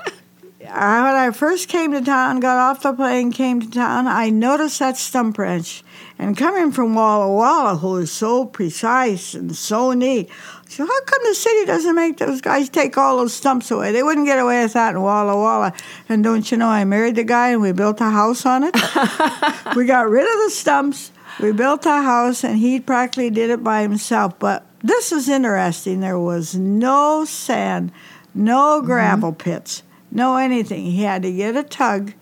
I, 0.69 1.03
when 1.03 1.15
I 1.15 1.31
first 1.31 1.69
came 1.69 1.91
to 1.91 2.01
town, 2.01 2.39
got 2.39 2.57
off 2.57 2.83
the 2.83 2.93
plane, 2.93 3.31
came 3.31 3.61
to 3.61 3.69
town, 3.69 4.07
I 4.07 4.29
noticed 4.29 4.79
that 4.79 4.97
stump 4.97 5.37
ranch. 5.37 5.83
And 6.19 6.35
coming 6.35 6.71
from 6.71 6.95
Walla 6.95 7.31
Walla, 7.31 7.77
who 7.77 7.97
is 7.97 8.11
so 8.11 8.45
precise 8.45 9.33
and 9.33 9.55
so 9.55 9.93
neat, 9.93 10.29
so 10.67 10.85
how 10.85 11.01
come 11.01 11.21
the 11.23 11.35
city 11.35 11.65
doesn't 11.65 11.95
make 11.95 12.17
those 12.17 12.41
guys 12.41 12.69
take 12.69 12.97
all 12.97 13.17
those 13.17 13.33
stumps 13.33 13.71
away? 13.71 13.91
They 13.91 14.03
wouldn't 14.03 14.25
get 14.25 14.39
away 14.39 14.63
with 14.63 14.73
that 14.73 14.95
in 14.95 15.01
Walla 15.01 15.35
Walla. 15.35 15.73
And 16.09 16.23
don't 16.23 16.49
you 16.51 16.57
know, 16.57 16.67
I 16.67 16.83
married 16.85 17.15
the 17.15 17.23
guy 17.23 17.49
and 17.49 17.61
we 17.61 17.71
built 17.71 18.01
a 18.01 18.09
house 18.09 18.45
on 18.45 18.63
it. 18.63 18.75
we 19.75 19.85
got 19.85 20.09
rid 20.09 20.23
of 20.23 20.43
the 20.45 20.51
stumps. 20.51 21.11
We 21.39 21.51
built 21.51 21.85
a 21.85 22.01
house, 22.01 22.43
and 22.43 22.57
he 22.57 22.79
practically 22.79 23.29
did 23.29 23.51
it 23.51 23.63
by 23.63 23.83
himself. 23.83 24.39
But 24.39 24.65
this 24.81 25.11
is 25.11 25.29
interesting. 25.29 25.99
There 25.99 26.19
was 26.19 26.55
no 26.55 27.25
sand, 27.25 27.91
no 28.33 28.77
mm-hmm. 28.77 28.87
gravel 28.87 29.33
pits, 29.33 29.83
no 30.11 30.37
anything. 30.37 30.85
He 30.85 31.03
had 31.03 31.23
to 31.23 31.31
get 31.31 31.55
a 31.55 31.63
tug, 31.63 32.13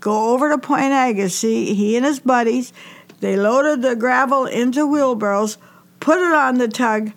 go 0.00 0.32
over 0.32 0.50
to 0.50 0.58
Point 0.58 0.92
Agassiz. 0.92 1.76
He 1.76 1.96
and 1.96 2.06
his 2.06 2.20
buddies, 2.20 2.72
they 3.20 3.36
loaded 3.36 3.82
the 3.82 3.96
gravel 3.96 4.46
into 4.46 4.86
wheelbarrows, 4.86 5.58
put 6.00 6.18
it 6.18 6.34
on 6.34 6.58
the 6.58 6.68
tug, 6.68 7.12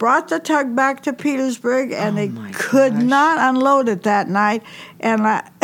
brought 0.00 0.28
the 0.28 0.38
tug 0.38 0.74
back 0.74 1.02
to 1.02 1.12
Petersburg, 1.12 1.92
and 1.92 2.16
they 2.16 2.28
could 2.52 2.94
gosh. 2.94 3.02
not 3.02 3.54
unload 3.54 3.86
it 3.86 4.04
that 4.04 4.28
night. 4.28 4.62
And 4.98 5.20
uh, 5.20 5.42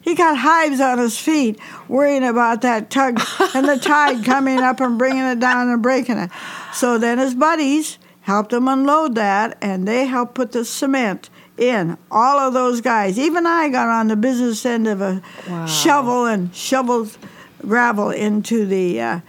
he 0.00 0.14
got 0.14 0.36
hives 0.36 0.80
on 0.80 0.98
his 0.98 1.18
feet 1.18 1.58
worrying 1.88 2.22
about 2.22 2.60
that 2.60 2.90
tug 2.90 3.18
and 3.54 3.66
the 3.66 3.78
tide 3.78 4.22
coming 4.26 4.58
up 4.58 4.80
and 4.80 4.98
bringing 4.98 5.24
it 5.24 5.40
down 5.40 5.68
and 5.68 5.82
breaking 5.82 6.18
it. 6.18 6.30
So 6.74 6.98
then 6.98 7.16
his 7.16 7.34
buddies 7.34 7.98
helped 8.20 8.52
him 8.52 8.68
unload 8.68 9.14
that, 9.14 9.56
and 9.62 9.88
they 9.88 10.04
helped 10.04 10.34
put 10.34 10.52
the 10.52 10.64
cement 10.64 11.30
in. 11.60 11.96
All 12.10 12.38
of 12.38 12.52
those 12.54 12.80
guys, 12.80 13.18
even 13.18 13.46
I 13.46 13.68
got 13.68 13.88
on 13.88 14.08
the 14.08 14.16
business 14.16 14.64
end 14.66 14.88
of 14.88 15.00
a 15.00 15.22
Wow. 15.48 15.66
shovel 15.66 16.26
and 16.26 16.54
shoveled 16.54 17.16
gravel 17.62 18.10
into 18.10 18.64
the 18.66 19.00
uh, 19.00 19.20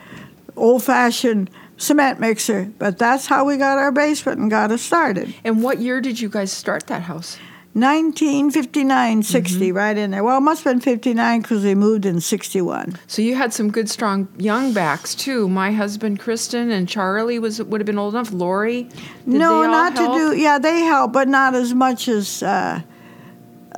old-fashioned 0.55 1.49
cement 1.77 2.19
mixer. 2.19 2.71
But 2.79 2.97
that's 2.97 3.25
how 3.25 3.45
we 3.45 3.57
got 3.57 3.77
our 3.77 3.91
basement 3.91 4.39
and 4.39 4.49
got 4.49 4.71
us 4.71 4.81
started. 4.81 5.33
And 5.43 5.61
what 5.63 5.79
year 5.79 5.99
did 6.01 6.19
you 6.19 6.29
guys 6.29 6.51
start 6.51 6.87
that 6.87 7.03
house? 7.03 7.37
1959, 7.73 9.23
60, 9.23 9.71
right 9.71 9.97
in 9.97 10.11
there. 10.11 10.23
Well, 10.23 10.37
it 10.37 10.41
must 10.41 10.63
have 10.63 10.73
been 10.73 10.81
59 10.81 11.41
because 11.41 11.63
we 11.63 11.73
moved 11.75 12.05
in 12.05 12.19
61. 12.19 12.97
So 13.07 13.21
you 13.21 13.35
had 13.35 13.53
some 13.53 13.71
good, 13.71 13.89
strong 13.89 14.27
young 14.37 14.73
backs 14.73 15.15
too. 15.15 15.47
My 15.47 15.71
husband, 15.71 16.19
Kristen, 16.19 16.71
and 16.71 16.87
Charlie 16.87 17.39
was 17.39 17.61
would 17.61 17.79
have 17.81 17.85
been 17.85 17.97
old 17.97 18.13
enough. 18.13 18.31
Lori, 18.33 18.89
no, 19.25 19.63
not 19.63 19.97
help? 19.97 20.13
to 20.17 20.17
do. 20.35 20.37
Yeah, 20.37 20.59
they 20.59 20.81
helped, 20.81 21.13
but 21.13 21.27
not 21.27 21.55
as 21.55 21.73
much 21.73 22.07
as 22.07 22.43
uh, 22.43 22.81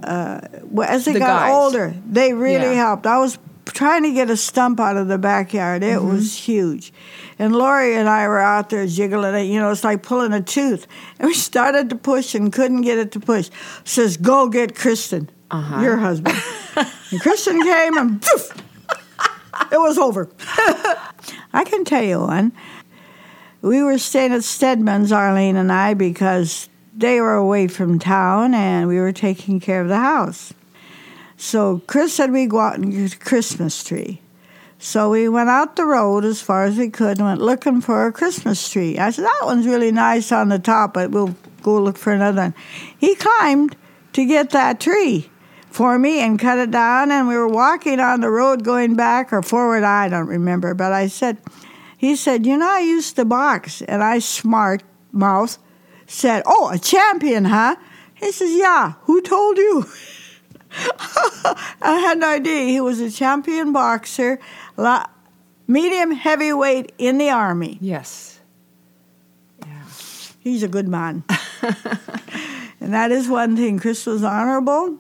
uh, 0.03 0.41
well, 0.63 0.89
as 0.89 1.05
they 1.05 1.13
The 1.13 1.19
got 1.19 1.41
guys. 1.41 1.53
older. 1.53 1.93
They 2.09 2.33
really 2.33 2.73
Yeah. 2.75 2.85
helped. 2.87 3.05
I 3.05 3.19
was 3.19 3.37
trying 3.65 4.03
to 4.03 4.11
get 4.11 4.29
a 4.29 4.37
stump 4.37 4.79
out 4.79 4.97
of 4.97 5.07
the 5.07 5.17
backyard. 5.17 5.83
It 5.83 5.97
Mm-hmm. 5.99 6.09
was 6.09 6.35
huge, 6.35 6.93
and 7.39 7.55
Lori 7.55 7.95
and 7.95 8.07
I 8.09 8.27
were 8.27 8.39
out 8.39 8.69
there 8.69 8.85
jiggling 8.87 9.35
it. 9.35 9.43
You 9.45 9.59
know, 9.59 9.71
it's 9.71 9.83
like 9.83 10.03
pulling 10.03 10.33
a 10.33 10.41
tooth, 10.41 10.87
and 11.19 11.27
we 11.27 11.33
started 11.33 11.89
to 11.89 11.95
push 11.95 12.35
and 12.35 12.51
couldn't 12.51 12.81
get 12.81 12.97
it 12.97 13.11
to 13.13 13.19
push. 13.19 13.49
Says, 13.83 14.17
"Go 14.17 14.49
get 14.49 14.75
Kristen, 14.75 15.29
Uh-huh. 15.51 15.81
your 15.81 15.97
husband." 15.97 16.37
and 17.11 17.21
Kristen 17.21 17.61
came 17.61 17.97
and. 17.97 18.21
Poof, 18.21 18.51
it 19.71 19.77
was 19.79 19.97
over. 19.97 20.29
I 21.53 21.63
can 21.65 21.85
tell 21.85 22.03
you 22.03 22.19
one. 22.21 22.51
We 23.61 23.81
were 23.83 23.97
staying 23.97 24.33
at 24.33 24.43
Stedman's, 24.43 25.11
Arlene 25.11 25.55
and 25.55 25.71
I, 25.71 25.93
because 25.93 26.67
they 26.95 27.21
were 27.21 27.35
away 27.35 27.67
from 27.67 27.97
town 27.99 28.53
and 28.53 28.87
we 28.87 28.99
were 28.99 29.13
taking 29.13 29.59
care 29.59 29.81
of 29.81 29.87
the 29.87 29.97
house. 29.99 30.53
So 31.43 31.81
Chris 31.87 32.13
said 32.13 32.31
we'd 32.31 32.51
go 32.51 32.61
out 32.61 32.75
and 32.75 32.89
get 32.89 33.15
a 33.15 33.19
Christmas 33.19 33.83
tree. 33.83 34.21
So 34.79 35.09
we 35.09 35.27
went 35.27 35.49
out 35.49 35.75
the 35.75 35.85
road 35.85 36.23
as 36.23 36.41
far 36.41 36.63
as 36.63 36.77
we 36.77 36.89
could 36.89 37.17
and 37.17 37.27
went 37.27 37.41
looking 37.41 37.81
for 37.81 38.07
a 38.07 38.13
Christmas 38.13 38.69
tree. 38.69 38.97
I 38.97 39.11
said, 39.11 39.25
That 39.25 39.41
one's 39.43 39.67
really 39.67 39.91
nice 39.91 40.31
on 40.31 40.47
the 40.47 40.57
top, 40.57 40.93
but 40.93 41.11
we'll 41.11 41.35
go 41.61 41.81
look 41.81 41.97
for 41.97 42.13
another 42.13 42.43
one. 42.43 42.55
He 42.97 43.15
climbed 43.15 43.75
to 44.13 44.25
get 44.25 44.51
that 44.51 44.79
tree 44.79 45.29
for 45.69 45.99
me 45.99 46.21
and 46.21 46.39
cut 46.39 46.59
it 46.59 46.71
down, 46.71 47.11
and 47.11 47.27
we 47.27 47.35
were 47.35 47.49
walking 47.49 47.99
on 47.99 48.21
the 48.21 48.29
road 48.29 48.63
going 48.63 48.95
back 48.95 49.33
or 49.33 49.41
forward, 49.41 49.83
I 49.83 50.07
don't 50.07 50.27
remember, 50.27 50.73
but 50.73 50.93
I 50.93 51.07
said, 51.07 51.39
he 51.97 52.15
said, 52.15 52.45
You 52.45 52.57
know, 52.57 52.69
I 52.69 52.79
used 52.79 53.17
to 53.17 53.25
box. 53.25 53.81
And 53.81 54.01
I, 54.01 54.19
smart 54.19 54.81
mouth, 55.11 55.57
said, 56.07 56.43
Oh, 56.45 56.69
a 56.69 56.79
champion, 56.79 57.43
huh? 57.43 57.75
He 58.13 58.31
says, 58.31 58.51
Yeah, 58.51 58.93
who 59.01 59.21
told 59.21 59.57
you? 59.57 59.85
I 61.81 61.99
had 61.99 62.19
no 62.19 62.29
idea. 62.29 62.65
He 62.65 62.81
was 62.81 62.99
a 62.99 63.11
champion 63.11 63.73
boxer, 63.73 64.39
medium 65.67 66.11
heavyweight 66.11 66.93
in 66.97 67.17
the 67.17 67.29
Army. 67.29 67.77
Yes. 67.81 68.39
Yeah. 69.59 69.83
He's 70.39 70.63
a 70.63 70.67
good 70.67 70.87
man. 70.87 71.23
and 72.81 72.93
that 72.93 73.11
is 73.11 73.27
one 73.27 73.55
thing. 73.55 73.79
Chris 73.79 74.05
was 74.05 74.23
honorable. 74.23 74.97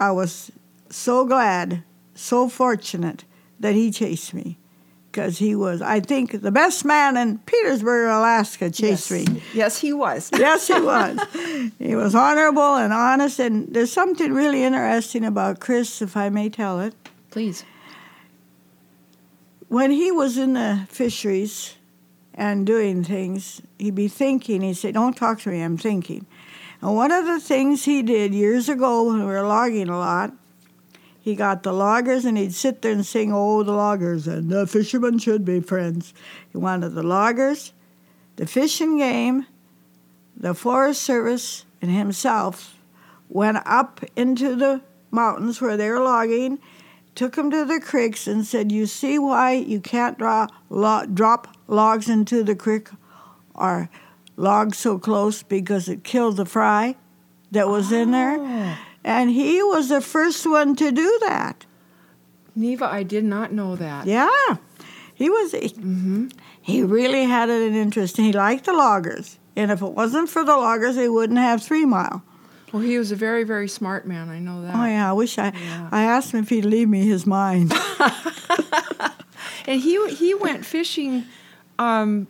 I 0.00 0.10
was 0.10 0.50
so 0.90 1.26
glad, 1.26 1.84
so 2.14 2.48
fortunate 2.48 3.24
that 3.60 3.74
he 3.74 3.90
chased 3.90 4.34
me. 4.34 4.58
Because 5.12 5.36
he 5.36 5.54
was, 5.54 5.82
I 5.82 6.00
think, 6.00 6.40
the 6.40 6.50
best 6.50 6.86
man 6.86 7.18
in 7.18 7.38
Petersburg, 7.40 8.08
Alaska, 8.08 8.70
chased 8.70 9.10
yes. 9.10 9.28
me. 9.28 9.42
Yes, 9.52 9.78
he 9.78 9.92
was. 9.92 10.30
Yes, 10.38 10.66
he 10.68 10.80
was. 10.80 11.20
he 11.78 11.94
was 11.94 12.14
honorable 12.14 12.76
and 12.76 12.94
honest. 12.94 13.38
And 13.38 13.74
there's 13.74 13.92
something 13.92 14.32
really 14.32 14.64
interesting 14.64 15.22
about 15.26 15.60
Chris, 15.60 16.00
if 16.00 16.16
I 16.16 16.30
may 16.30 16.48
tell 16.48 16.80
it. 16.80 16.94
Please. 17.30 17.62
When 19.68 19.90
he 19.90 20.10
was 20.10 20.38
in 20.38 20.54
the 20.54 20.86
fisheries 20.88 21.76
and 22.32 22.66
doing 22.66 23.04
things, 23.04 23.60
he'd 23.78 23.94
be 23.94 24.08
thinking. 24.08 24.62
He'd 24.62 24.78
say, 24.78 24.92
Don't 24.92 25.14
talk 25.14 25.40
to 25.40 25.50
me, 25.50 25.60
I'm 25.60 25.76
thinking. 25.76 26.24
And 26.80 26.96
one 26.96 27.12
of 27.12 27.26
the 27.26 27.38
things 27.38 27.84
he 27.84 28.00
did 28.00 28.34
years 28.34 28.70
ago 28.70 29.04
when 29.04 29.20
we 29.20 29.26
were 29.26 29.46
logging 29.46 29.90
a 29.90 29.98
lot, 29.98 30.32
he 31.22 31.36
got 31.36 31.62
the 31.62 31.72
loggers 31.72 32.24
and 32.24 32.36
he'd 32.36 32.52
sit 32.52 32.82
there 32.82 32.90
and 32.90 33.06
sing, 33.06 33.32
Oh, 33.32 33.62
the 33.62 33.70
loggers 33.70 34.26
and 34.26 34.50
the 34.50 34.66
fishermen 34.66 35.20
should 35.20 35.44
be 35.44 35.60
friends. 35.60 36.12
He 36.50 36.58
wanted 36.58 36.90
the 36.90 37.04
loggers, 37.04 37.72
the 38.34 38.44
fish 38.44 38.80
and 38.80 38.98
game, 38.98 39.46
the 40.36 40.52
Forest 40.52 41.00
Service, 41.00 41.64
and 41.80 41.92
himself 41.92 42.76
went 43.28 43.58
up 43.64 44.00
into 44.16 44.56
the 44.56 44.82
mountains 45.12 45.60
where 45.60 45.76
they 45.76 45.88
were 45.90 46.00
logging, 46.02 46.58
took 47.14 47.36
them 47.36 47.52
to 47.52 47.64
the 47.64 47.78
creeks, 47.78 48.26
and 48.26 48.44
said, 48.44 48.72
You 48.72 48.86
see 48.86 49.16
why 49.16 49.52
you 49.52 49.78
can't 49.78 50.18
draw, 50.18 50.48
lo- 50.70 51.06
drop 51.06 51.56
logs 51.68 52.08
into 52.08 52.42
the 52.42 52.56
creek 52.56 52.88
or 53.54 53.88
logs 54.36 54.76
so 54.76 54.98
close 54.98 55.44
because 55.44 55.88
it 55.88 56.02
killed 56.02 56.36
the 56.36 56.46
fry 56.46 56.96
that 57.52 57.68
was 57.68 57.92
in 57.92 58.10
there? 58.10 58.38
Oh. 58.40 58.76
And 59.04 59.30
he 59.30 59.62
was 59.62 59.88
the 59.88 60.00
first 60.00 60.46
one 60.46 60.76
to 60.76 60.92
do 60.92 61.18
that. 61.22 61.66
Neva, 62.54 62.86
I 62.86 63.02
did 63.02 63.24
not 63.24 63.52
know 63.52 63.76
that. 63.76 64.06
Yeah. 64.06 64.28
He 65.14 65.30
was, 65.30 65.52
he 66.60 66.82
really 66.82 67.24
had 67.24 67.50
an 67.50 67.74
interest. 67.74 68.16
He 68.16 68.32
liked 68.32 68.64
the 68.64 68.72
loggers. 68.72 69.38
And 69.56 69.70
if 69.70 69.82
it 69.82 69.92
wasn't 69.92 70.28
for 70.28 70.44
the 70.44 70.56
loggers, 70.56 70.96
he 70.96 71.08
wouldn't 71.08 71.38
have 71.38 71.62
Three 71.62 71.84
Mile. 71.84 72.22
Well, 72.72 72.82
he 72.82 72.96
was 72.96 73.12
a 73.12 73.16
very, 73.16 73.44
very 73.44 73.68
smart 73.68 74.06
man. 74.06 74.30
I 74.30 74.38
know 74.38 74.62
that. 74.62 74.74
Oh 74.74 74.84
yeah, 74.84 75.10
I 75.10 75.12
wish 75.12 75.38
I. 75.38 75.52
Yeah. 75.54 75.88
I 75.92 76.04
asked 76.04 76.32
him 76.32 76.42
if 76.42 76.48
he'd 76.48 76.64
leave 76.64 76.88
me 76.88 77.06
his 77.06 77.26
mind. 77.26 77.72
And 79.66 79.80
he 79.80 80.08
he 80.14 80.34
went 80.34 80.64
fishing. 80.64 81.24
Um, 81.78 82.26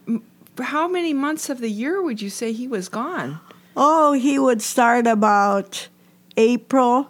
how 0.61 0.89
many 0.89 1.15
months 1.15 1.49
of 1.49 1.61
the 1.61 1.71
year 1.71 2.03
would 2.03 2.21
you 2.21 2.31
say 2.31 2.53
he 2.53 2.69
was 2.69 2.89
gone? 2.89 3.41
oh, 3.75 4.13
he 4.13 4.39
would 4.39 4.61
start 4.61 5.07
about 5.07 5.89
April, 6.37 7.09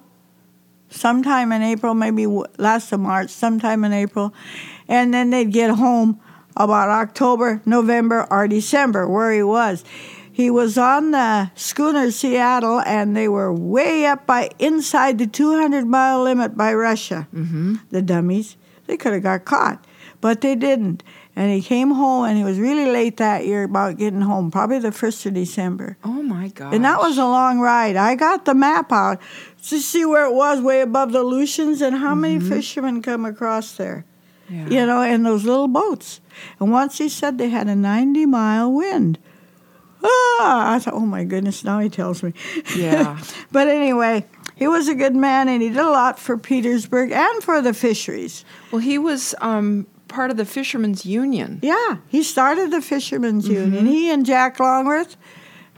sometime 0.88 1.52
in 1.52 1.62
April, 1.62 1.94
maybe 1.94 2.26
last 2.58 2.92
of 2.92 3.00
March, 3.00 3.30
sometime 3.30 3.84
in 3.84 3.92
April, 3.92 4.34
and 4.88 5.12
then 5.12 5.30
they'd 5.30 5.52
get 5.52 5.70
home 5.70 6.20
about 6.56 6.88
October, 6.88 7.62
November, 7.64 8.26
or 8.30 8.46
December, 8.46 9.08
where 9.08 9.32
he 9.32 9.42
was. 9.42 9.84
He 10.30 10.50
was 10.50 10.78
on 10.78 11.10
the 11.10 11.50
schooner 11.54 12.10
Seattle, 12.10 12.80
and 12.80 13.14
they 13.14 13.28
were 13.28 13.52
way 13.52 14.06
up 14.06 14.26
by 14.26 14.50
inside 14.58 15.18
the 15.18 15.26
200 15.26 15.86
mile 15.86 16.22
limit 16.22 16.56
by 16.56 16.72
Russia. 16.72 17.28
Mm-hmm. 17.34 17.76
The 17.90 18.02
dummies, 18.02 18.56
they 18.86 18.96
could 18.96 19.12
have 19.12 19.22
got 19.22 19.44
caught, 19.44 19.86
but 20.20 20.40
they 20.40 20.54
didn't. 20.54 21.02
And 21.34 21.50
he 21.50 21.62
came 21.62 21.92
home, 21.92 22.24
and 22.26 22.36
he 22.36 22.44
was 22.44 22.58
really 22.58 22.90
late 22.90 23.16
that 23.16 23.46
year 23.46 23.64
about 23.64 23.96
getting 23.96 24.20
home, 24.20 24.50
probably 24.50 24.78
the 24.78 24.92
first 24.92 25.24
of 25.24 25.32
December. 25.32 25.96
Oh 26.04 26.22
my 26.22 26.48
God! 26.48 26.74
And 26.74 26.84
that 26.84 26.98
was 27.00 27.16
a 27.16 27.24
long 27.24 27.58
ride. 27.58 27.96
I 27.96 28.16
got 28.16 28.44
the 28.44 28.54
map 28.54 28.92
out 28.92 29.18
to 29.68 29.78
see 29.78 30.04
where 30.04 30.26
it 30.26 30.34
was, 30.34 30.60
way 30.60 30.82
above 30.82 31.12
the 31.12 31.20
Aleutians, 31.20 31.80
and 31.80 31.96
how 31.96 32.14
many 32.14 32.38
fishermen 32.38 33.00
come 33.00 33.24
across 33.24 33.76
there. 33.76 34.04
yeah. 34.50 34.68
You 34.68 34.86
know, 34.86 35.00
in 35.00 35.22
those 35.22 35.44
little 35.44 35.68
boats. 35.68 36.20
And 36.60 36.70
once 36.70 36.98
he 36.98 37.08
said 37.08 37.38
they 37.38 37.48
had 37.48 37.66
a 37.66 37.76
90 37.76 38.26
mile 38.26 38.70
wind. 38.70 39.18
Ah, 40.04 40.74
I 40.74 40.78
thought, 40.80 40.94
oh 40.94 41.00
my 41.06 41.24
goodness, 41.24 41.64
now 41.64 41.78
he 41.78 41.88
tells 41.88 42.22
me. 42.22 42.34
Yeah. 42.76 43.22
but 43.52 43.68
anyway, 43.68 44.26
he 44.56 44.66
was 44.66 44.88
a 44.88 44.94
good 44.94 45.14
man 45.14 45.48
and 45.48 45.62
he 45.62 45.68
did 45.68 45.78
a 45.78 45.88
lot 45.90 46.18
for 46.18 46.36
Petersburg 46.36 47.12
and 47.12 47.42
for 47.42 47.62
the 47.62 47.72
fisheries. 47.72 48.44
Well, 48.70 48.80
he 48.80 48.98
was 48.98 49.34
um, 49.40 49.86
part 50.12 50.30
of 50.30 50.36
the 50.36 50.44
Fishermen's 50.44 51.04
Union. 51.04 51.58
Yeah, 51.62 51.96
he 52.08 52.22
started 52.22 52.70
the 52.70 52.80
Fishermen's 52.80 53.48
Union. 53.48 53.86
He 53.86 54.10
and 54.10 54.24
Jack 54.24 54.60
Longworth, 54.60 55.16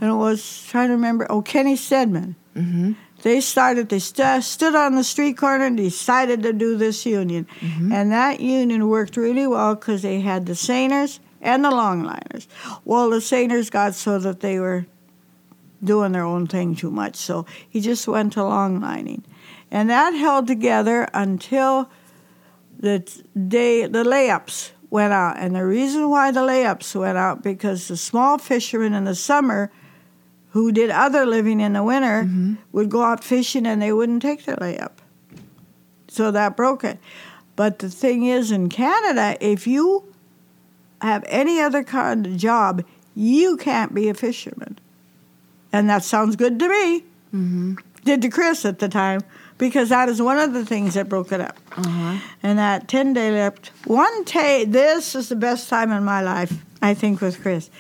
and 0.00 0.10
it 0.10 0.14
was 0.14 0.66
trying 0.68 0.88
to 0.88 0.94
remember. 0.94 1.26
Oh, 1.30 1.42
Kenny 1.42 1.76
Stedman. 1.76 2.36
Mm-hmm. 2.54 2.92
They 3.22 3.40
started. 3.40 3.88
They 3.88 4.00
stu- 4.00 4.42
stood 4.42 4.74
on 4.74 4.96
the 4.96 5.04
street 5.04 5.38
corner 5.38 5.64
and 5.64 5.76
decided 5.76 6.42
to 6.42 6.52
do 6.52 6.76
this 6.76 7.06
union, 7.06 7.46
and 7.62 8.12
that 8.12 8.40
union 8.40 8.88
worked 8.88 9.16
really 9.16 9.46
well 9.46 9.74
because 9.74 10.02
they 10.02 10.20
had 10.20 10.44
the 10.44 10.52
seiners 10.52 11.20
and 11.40 11.64
the 11.64 11.70
longliners. 11.70 12.46
Well, 12.84 13.08
the 13.08 13.18
seiners 13.20 13.70
got 13.70 13.94
so 13.94 14.18
that 14.18 14.40
they 14.40 14.58
were 14.58 14.84
doing 15.82 16.12
their 16.12 16.24
own 16.24 16.46
thing 16.46 16.74
too 16.74 16.90
much, 16.90 17.16
so 17.16 17.46
he 17.68 17.80
just 17.80 18.06
went 18.06 18.34
to 18.34 18.42
longlining, 18.42 19.24
and 19.70 19.88
that 19.88 20.12
held 20.12 20.46
together 20.46 21.08
until 21.14 21.88
the 22.84 22.98
day 23.48 23.86
the 23.86 24.04
layups 24.04 24.70
went 24.90 25.12
out. 25.12 25.38
And 25.38 25.56
the 25.56 25.64
reason 25.64 26.10
why 26.10 26.30
the 26.30 26.40
layups 26.40 26.94
went 26.94 27.16
out 27.16 27.42
because 27.42 27.88
the 27.88 27.96
small 27.96 28.38
fishermen 28.38 28.92
in 28.92 29.04
the 29.04 29.14
summer 29.14 29.72
who 30.50 30.70
did 30.70 30.90
other 30.90 31.26
living 31.26 31.60
in 31.60 31.72
the 31.72 31.82
winter 31.82 32.28
would 32.70 32.90
go 32.90 33.02
out 33.02 33.24
fishing 33.24 33.66
and 33.66 33.82
they 33.82 33.92
wouldn't 33.92 34.22
take 34.22 34.44
their 34.44 34.56
layup. 34.56 34.92
So 36.08 36.30
that 36.30 36.56
broke 36.56 36.84
it. 36.84 36.98
But 37.56 37.80
the 37.80 37.88
thing 37.88 38.26
is 38.26 38.52
in 38.52 38.68
Canada, 38.68 39.36
if 39.40 39.66
you 39.66 40.04
have 41.00 41.24
any 41.26 41.60
other 41.60 41.82
kind 41.82 42.26
of 42.26 42.36
job, 42.36 42.84
you 43.16 43.56
can't 43.56 43.94
be 43.94 44.08
a 44.08 44.14
fisherman. 44.14 44.78
And 45.72 45.88
that 45.90 46.04
sounds 46.04 46.36
good 46.36 46.58
to 46.58 46.68
me. 46.68 47.00
Mm-hmm. 47.34 47.74
Did 48.04 48.22
to 48.22 48.28
Chris 48.28 48.64
at 48.64 48.78
the 48.78 48.88
time, 48.88 49.22
because 49.58 49.88
that 49.90 50.08
is 50.08 50.20
one 50.20 50.38
of 50.38 50.52
the 50.52 50.64
things 50.64 50.94
that 50.94 51.08
broke 51.08 51.32
it 51.32 51.40
up. 51.40 51.56
Uh-huh. 51.76 52.18
And 52.42 52.58
that 52.58 52.88
10 52.88 53.12
day 53.12 53.30
left, 53.30 53.68
one 53.86 54.24
day, 54.24 54.64
this 54.64 55.14
is 55.14 55.28
the 55.28 55.36
best 55.36 55.68
time 55.68 55.90
in 55.92 56.04
my 56.04 56.20
life, 56.22 56.52
I 56.82 56.94
think, 56.94 57.20
with 57.20 57.40
Chris. 57.40 57.70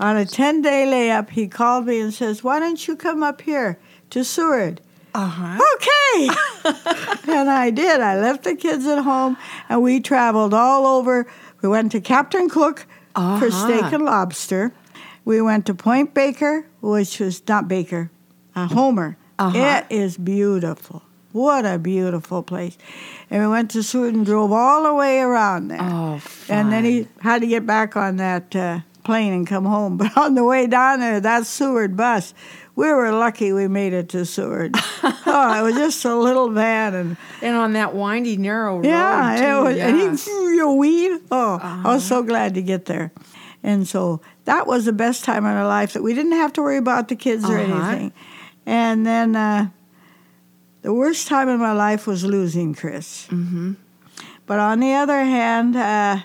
On 0.00 0.16
a 0.16 0.24
10 0.24 0.62
day 0.62 0.86
layup, 0.86 1.30
he 1.30 1.46
called 1.48 1.86
me 1.86 2.00
and 2.00 2.12
says, 2.12 2.42
Why 2.44 2.58
don't 2.60 2.86
you 2.86 2.96
come 2.96 3.22
up 3.22 3.40
here 3.42 3.78
to 4.10 4.24
Seward? 4.24 4.80
Uh-huh. 5.14 5.60
Okay. 5.76 6.28
and 7.32 7.48
I 7.48 7.70
did. 7.70 8.00
I 8.00 8.18
left 8.18 8.42
the 8.44 8.56
kids 8.56 8.84
at 8.86 8.98
home 9.02 9.36
and 9.68 9.82
we 9.82 10.00
traveled 10.00 10.52
all 10.52 10.86
over. 10.86 11.26
We 11.62 11.68
went 11.68 11.92
to 11.92 12.00
Captain 12.00 12.48
Cook 12.48 12.80
for 13.14 13.20
Uh-huh. 13.20 13.50
steak 13.50 13.92
and 13.92 14.04
lobster. 14.04 14.72
We 15.24 15.40
went 15.40 15.66
to 15.66 15.74
Point 15.74 16.12
Baker, 16.14 16.66
which 16.80 17.20
was 17.20 17.40
not 17.48 17.68
Baker, 17.68 18.10
uh, 18.56 18.66
Homer. 18.66 19.16
Uh-huh. 19.38 19.56
It 19.88 19.94
is 19.94 20.16
beautiful. 20.18 21.02
What 21.34 21.66
a 21.66 21.78
beautiful 21.78 22.44
place. 22.44 22.78
And 23.28 23.42
we 23.42 23.48
went 23.48 23.72
to 23.72 23.82
Seward 23.82 24.14
and 24.14 24.24
drove 24.24 24.52
all 24.52 24.84
the 24.84 24.94
way 24.94 25.18
around 25.18 25.66
there. 25.68 25.82
Oh, 25.82 26.20
And 26.48 26.70
then 26.70 26.84
he 26.84 27.08
had 27.20 27.40
to 27.40 27.48
get 27.48 27.66
back 27.66 27.96
on 27.96 28.18
that 28.18 28.54
uh, 28.54 28.80
plane 29.02 29.32
and 29.32 29.44
come 29.44 29.64
home. 29.64 29.96
But 29.98 30.16
on 30.16 30.36
the 30.36 30.44
way 30.44 30.68
down 30.68 31.00
there, 31.00 31.18
that 31.20 31.44
Seward 31.46 31.96
bus, 31.96 32.34
we 32.76 32.86
were 32.86 33.10
lucky 33.10 33.52
we 33.52 33.66
made 33.66 33.92
it 33.92 34.10
to 34.10 34.24
Seward. 34.24 34.76
oh, 35.02 35.58
it 35.58 35.62
was 35.62 35.74
just 35.74 36.04
a 36.04 36.14
little 36.14 36.50
van, 36.50 36.94
and 36.94 37.16
and 37.42 37.56
on 37.56 37.72
that 37.72 37.94
windy, 37.96 38.36
narrow 38.36 38.76
road. 38.76 38.86
yeah, 38.86 39.36
too, 39.38 39.44
it 39.44 39.62
was, 39.62 39.76
and 39.78 39.96
yeah. 39.98 40.16
he 40.16 40.54
you 40.56 40.72
weed. 40.74 41.20
Oh, 41.32 41.58
I 41.62 41.94
was 41.94 42.04
so 42.04 42.22
glad 42.22 42.54
to 42.54 42.62
get 42.62 42.84
there, 42.86 43.10
and 43.62 43.86
so 43.88 44.20
that 44.44 44.66
was 44.66 44.84
the 44.86 44.92
best 44.92 45.24
time 45.24 45.44
in 45.46 45.52
our 45.52 45.66
life 45.66 45.92
that 45.94 46.02
we 46.02 46.14
didn't 46.14 46.32
have 46.38 46.52
to 46.54 46.62
worry 46.62 46.76
about 46.78 47.08
the 47.08 47.16
kids 47.16 47.44
or 47.44 47.58
Uh-huh. 47.58 47.90
anything. 47.90 48.12
And 48.66 49.04
then 49.06 49.36
uh, 49.36 49.68
the 50.84 50.92
worst 50.92 51.26
time 51.26 51.48
in 51.48 51.58
my 51.58 51.72
life 51.72 52.06
was 52.06 52.24
losing 52.24 52.74
Chris. 52.74 53.26
Mhm. 53.30 53.76
But 54.46 54.58
on 54.60 54.80
the 54.80 54.92
other 54.92 55.24
hand, 55.24 55.74
uh, 55.76 56.18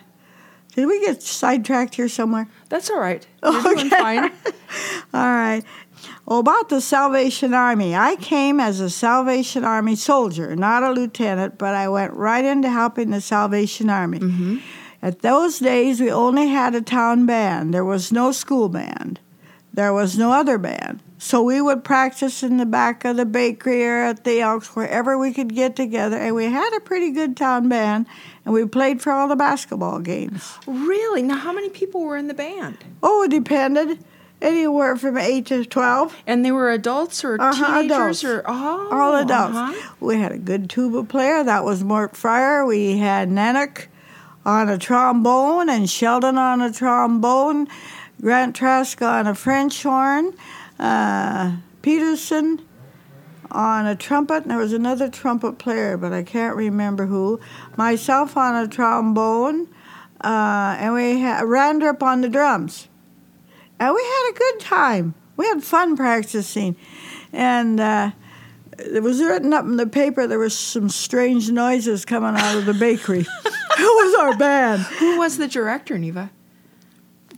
did 0.76 0.86
we 0.86 1.00
get 1.00 1.24
sidetracked 1.24 1.96
here 1.96 2.10
somewhere? 2.10 2.48
That's 2.68 2.90
all 2.90 3.00
right. 3.00 3.26
You're 3.44 3.62
doing 3.64 3.90
fine. 3.90 4.32
All 5.14 5.34
right. 5.46 5.64
Well, 6.26 6.40
about 6.40 6.70
the 6.70 6.80
Salvation 6.82 7.54
Army. 7.56 7.96
I 7.96 8.16
came 8.18 8.60
as 8.60 8.80
a 8.80 8.90
Salvation 8.90 9.64
Army 9.66 9.96
soldier, 9.96 10.56
not 10.56 10.84
a 10.84 10.92
lieutenant, 10.92 11.58
but 11.58 11.74
I 11.74 11.88
went 11.90 12.14
right 12.14 12.46
into 12.46 12.70
helping 12.70 13.10
the 13.10 13.20
Salvation 13.22 13.90
Army. 13.90 14.62
At 15.02 15.22
those 15.22 15.58
days, 15.60 16.00
we 16.00 16.12
only 16.12 16.48
had 16.50 16.76
a 16.76 16.82
town 16.82 17.26
band. 17.26 17.74
There 17.74 17.84
was 17.86 18.12
no 18.12 18.32
school 18.32 18.70
band. 18.70 19.20
There 19.74 19.94
was 19.94 20.18
no 20.18 20.32
other 20.32 20.58
band. 20.60 21.00
So 21.22 21.44
we 21.44 21.60
would 21.60 21.84
practice 21.84 22.44
in 22.44 22.56
the 22.58 22.66
back 22.66 23.04
of 23.04 23.18
the 23.18 23.26
bakery 23.26 23.86
or 23.86 24.04
at 24.04 24.24
the 24.24 24.40
Elks, 24.40 24.74
wherever 24.74 25.18
we 25.18 25.34
could 25.34 25.54
get 25.54 25.76
together. 25.76 26.16
And 26.18 26.34
we 26.34 26.46
had 26.46 26.74
a 26.78 26.80
pretty 26.80 27.12
good 27.12 27.36
town 27.36 27.68
band, 27.68 28.06
and 28.46 28.54
we 28.54 28.66
played 28.66 29.02
for 29.02 29.12
all 29.12 29.28
the 29.28 29.36
basketball 29.36 30.00
games. 30.00 30.58
Really? 30.66 31.22
Now, 31.22 31.36
how 31.38 31.52
many 31.52 31.68
people 31.70 32.02
were 32.02 32.16
in 32.16 32.28
the 32.30 32.34
band? 32.34 32.78
Oh, 33.04 33.24
it 33.24 33.32
depended. 33.32 34.00
Anywhere 34.42 34.96
from 34.96 35.18
8 35.18 35.46
to 35.48 35.66
12. 35.66 36.16
And 36.26 36.46
they 36.46 36.54
were 36.54 36.72
adults 36.72 37.26
or 37.26 37.36
Uh-huh, 37.40 37.82
teenagers 37.82 38.24
adults. 38.24 38.24
or 38.24 38.44
oh, 38.48 38.90
all 38.90 39.16
adults. 39.18 39.58
uh-huh. 39.58 39.94
We 40.00 40.18
had 40.22 40.32
a 40.32 40.38
good 40.38 40.70
tuba 40.70 41.04
player. 41.04 41.44
That 41.44 41.66
was 41.66 41.84
Mort 41.84 42.16
Fryer. 42.16 42.66
We 42.66 42.98
had 42.98 43.28
Nanook 43.30 43.88
on 44.46 44.70
a 44.70 44.78
trombone 44.78 45.68
and 45.70 45.90
Sheldon 45.90 46.38
on 46.38 46.62
a 46.62 46.72
trombone. 46.72 47.68
Grant 48.22 48.56
Trask 48.56 49.02
on 49.02 49.28
a 49.28 49.36
French 49.36 49.84
horn. 49.84 50.34
Uh, 50.80 51.58
Peterson 51.82 52.66
on 53.52 53.86
a 53.86 53.96
trumpet. 53.96 54.44
And 54.44 54.52
there 54.52 54.58
was 54.58 54.74
another 54.74 55.10
trumpet 55.10 55.58
player, 55.58 55.98
but 55.98 56.14
I 56.14 56.24
can't 56.24 56.56
remember 56.56 57.06
who. 57.06 57.40
Myself 57.78 58.38
on 58.38 58.56
a 58.56 58.68
trombone. 58.68 59.68
Uh, 60.22 60.76
and 60.80 60.94
we 60.94 61.20
had 61.20 61.44
Randrup 61.44 62.04
on 62.04 62.22
the 62.22 62.30
drums. 62.30 62.88
And 63.80 63.94
we 63.94 64.02
had 64.02 64.32
a 64.32 64.38
good 64.38 64.60
time. 64.60 65.14
We 65.38 65.46
had 65.46 65.64
fun 65.64 65.96
practicing. 65.96 66.76
And 67.32 67.80
uh, 67.80 68.12
it 68.78 69.02
was 69.02 69.22
written 69.22 69.54
up 69.54 69.66
in 69.66 69.78
the 69.78 69.88
paper 69.88 70.28
there 70.28 70.40
was 70.40 70.58
some 70.58 70.90
strange 70.90 71.50
noises 71.50 72.04
coming 72.06 72.36
out 72.36 72.58
of 72.58 72.66
the 72.66 72.74
bakery. 72.74 73.26
who 73.78 73.84
was 73.84 74.16
our 74.20 74.38
band. 74.38 74.82
Who 74.82 75.18
was 75.18 75.38
the 75.38 75.48
director, 75.48 75.98
Neva? 75.98 76.32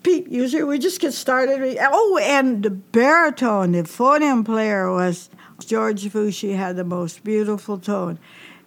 Pete 0.03 0.27
usually 0.27 0.63
we 0.63 0.79
just 0.79 0.99
get 0.99 1.13
started. 1.13 1.61
We- 1.61 1.79
Oh, 1.79 2.19
and 2.21 2.63
the 2.63 2.69
baritone, 2.71 3.73
the 3.73 3.83
phonium 3.83 4.43
player 4.43 4.91
was 4.91 5.29
George 5.59 6.03
Fushi 6.05 6.55
had 6.55 6.75
the 6.75 6.83
most 6.83 7.23
beautiful 7.23 7.77
tone. 7.77 8.19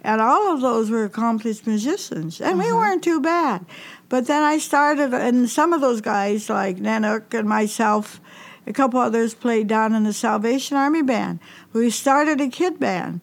And 0.03 0.21
all 0.21 0.53
of 0.53 0.61
those 0.61 0.91
were 0.91 1.05
accomplished 1.05 1.67
musicians. 1.67 2.41
And 2.41 2.59
we 2.59 2.67
uh-huh. 2.67 2.77
weren't 2.77 3.03
too 3.03 3.21
bad. 3.21 3.65
But 4.11 4.27
then 4.27 4.43
I 4.43 4.59
started, 4.59 5.15
and 5.15 5.49
some 5.49 5.73
of 5.73 5.81
those 5.81 6.03
guys, 6.03 6.51
like 6.51 6.77
Nanook 6.77 7.33
and 7.33 7.49
myself, 7.49 8.21
a 8.67 8.73
couple 8.73 9.01
others 9.01 9.35
played 9.35 9.67
down 9.67 9.95
in 9.95 10.05
the 10.05 10.13
Salvation 10.13 10.77
Army 10.77 11.03
band. 11.03 11.41
We 11.73 11.91
started 11.91 12.41
a 12.41 12.49
kid 12.49 12.79
band. 12.79 13.23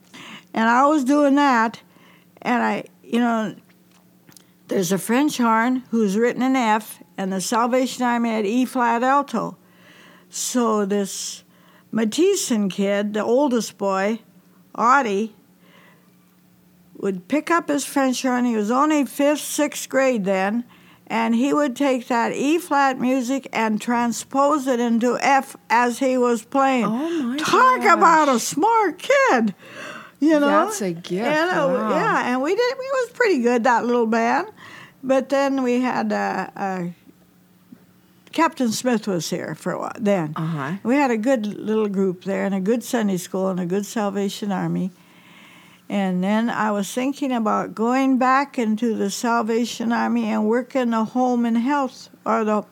And 0.53 0.67
I 0.67 0.85
was 0.87 1.03
doing 1.03 1.35
that. 1.35 1.81
And 2.41 2.63
I, 2.63 2.85
you 3.03 3.19
know, 3.19 3.55
there's 4.67 4.91
a 4.91 4.97
French 4.97 5.37
horn 5.37 5.83
who's 5.91 6.17
written 6.17 6.41
an 6.41 6.55
F, 6.55 7.03
and 7.21 7.31
the 7.31 7.39
Salvation 7.41 8.03
Army 8.03 8.29
had 8.29 8.45
E 8.47 8.65
flat 8.65 9.03
alto. 9.03 9.55
So 10.29 10.85
this 10.85 11.43
Matheson 11.91 12.67
kid, 12.69 13.13
the 13.13 13.23
oldest 13.23 13.77
boy, 13.77 14.19
Audie, 14.75 15.35
would 16.97 17.27
pick 17.27 17.51
up 17.51 17.67
his 17.67 17.85
French 17.85 18.23
horn. 18.23 18.45
He 18.45 18.55
was 18.55 18.71
only 18.71 19.05
fifth, 19.05 19.41
sixth 19.41 19.87
grade 19.87 20.25
then, 20.25 20.63
and 21.07 21.35
he 21.35 21.53
would 21.53 21.75
take 21.75 22.07
that 22.07 22.33
E 22.33 22.57
flat 22.57 22.99
music 22.99 23.47
and 23.53 23.79
transpose 23.79 24.65
it 24.67 24.79
into 24.79 25.17
F 25.21 25.55
as 25.69 25.99
he 25.99 26.17
was 26.17 26.43
playing. 26.43 26.85
Oh, 26.85 27.23
my 27.23 27.37
Talk 27.37 27.81
gosh. 27.81 27.93
about 27.97 28.29
a 28.29 28.39
smart 28.39 28.97
kid. 28.99 29.53
You 30.19 30.39
know, 30.39 30.47
That's 30.65 30.81
a 30.81 30.93
gift. 30.93 31.25
And, 31.27 31.49
Wow. 31.73 31.89
Yeah, 31.91 32.31
and 32.31 32.41
we 32.41 32.55
did. 32.55 32.75
We 32.79 32.85
was 32.85 33.11
pretty 33.13 33.41
good 33.41 33.63
that 33.65 33.85
little 33.85 34.05
band. 34.07 34.47
But 35.03 35.29
then 35.29 35.63
we 35.63 35.81
had 35.81 36.11
a, 36.11 36.51
uh, 36.55 36.87
Captain 38.31 38.71
Smith 38.71 39.07
was 39.07 39.29
here 39.29 39.55
for 39.55 39.71
a 39.73 39.79
while. 39.79 39.91
Then 39.99 40.33
Uh-huh. 40.35 40.73
we 40.83 40.95
had 40.95 41.11
a 41.11 41.17
good 41.17 41.45
little 41.45 41.87
group 41.89 42.23
there, 42.23 42.45
and 42.45 42.55
a 42.55 42.59
good 42.61 42.83
Sunday 42.83 43.17
school, 43.17 43.47
and 43.49 43.59
a 43.59 43.65
good 43.65 43.85
Salvation 43.85 44.51
Army. 44.51 44.91
And 45.89 46.23
then 46.23 46.49
I 46.49 46.71
was 46.71 46.91
thinking 46.93 47.33
about 47.33 47.75
going 47.75 48.17
back 48.17 48.57
into 48.57 48.95
the 48.95 49.09
Salvation 49.09 49.91
Army 49.91 50.25
and 50.31 50.45
working 50.47 50.91
the 50.91 51.03
home 51.03 51.45
and 51.45 51.57
health, 51.57 52.09
or 52.25 52.45
the, 52.45 52.63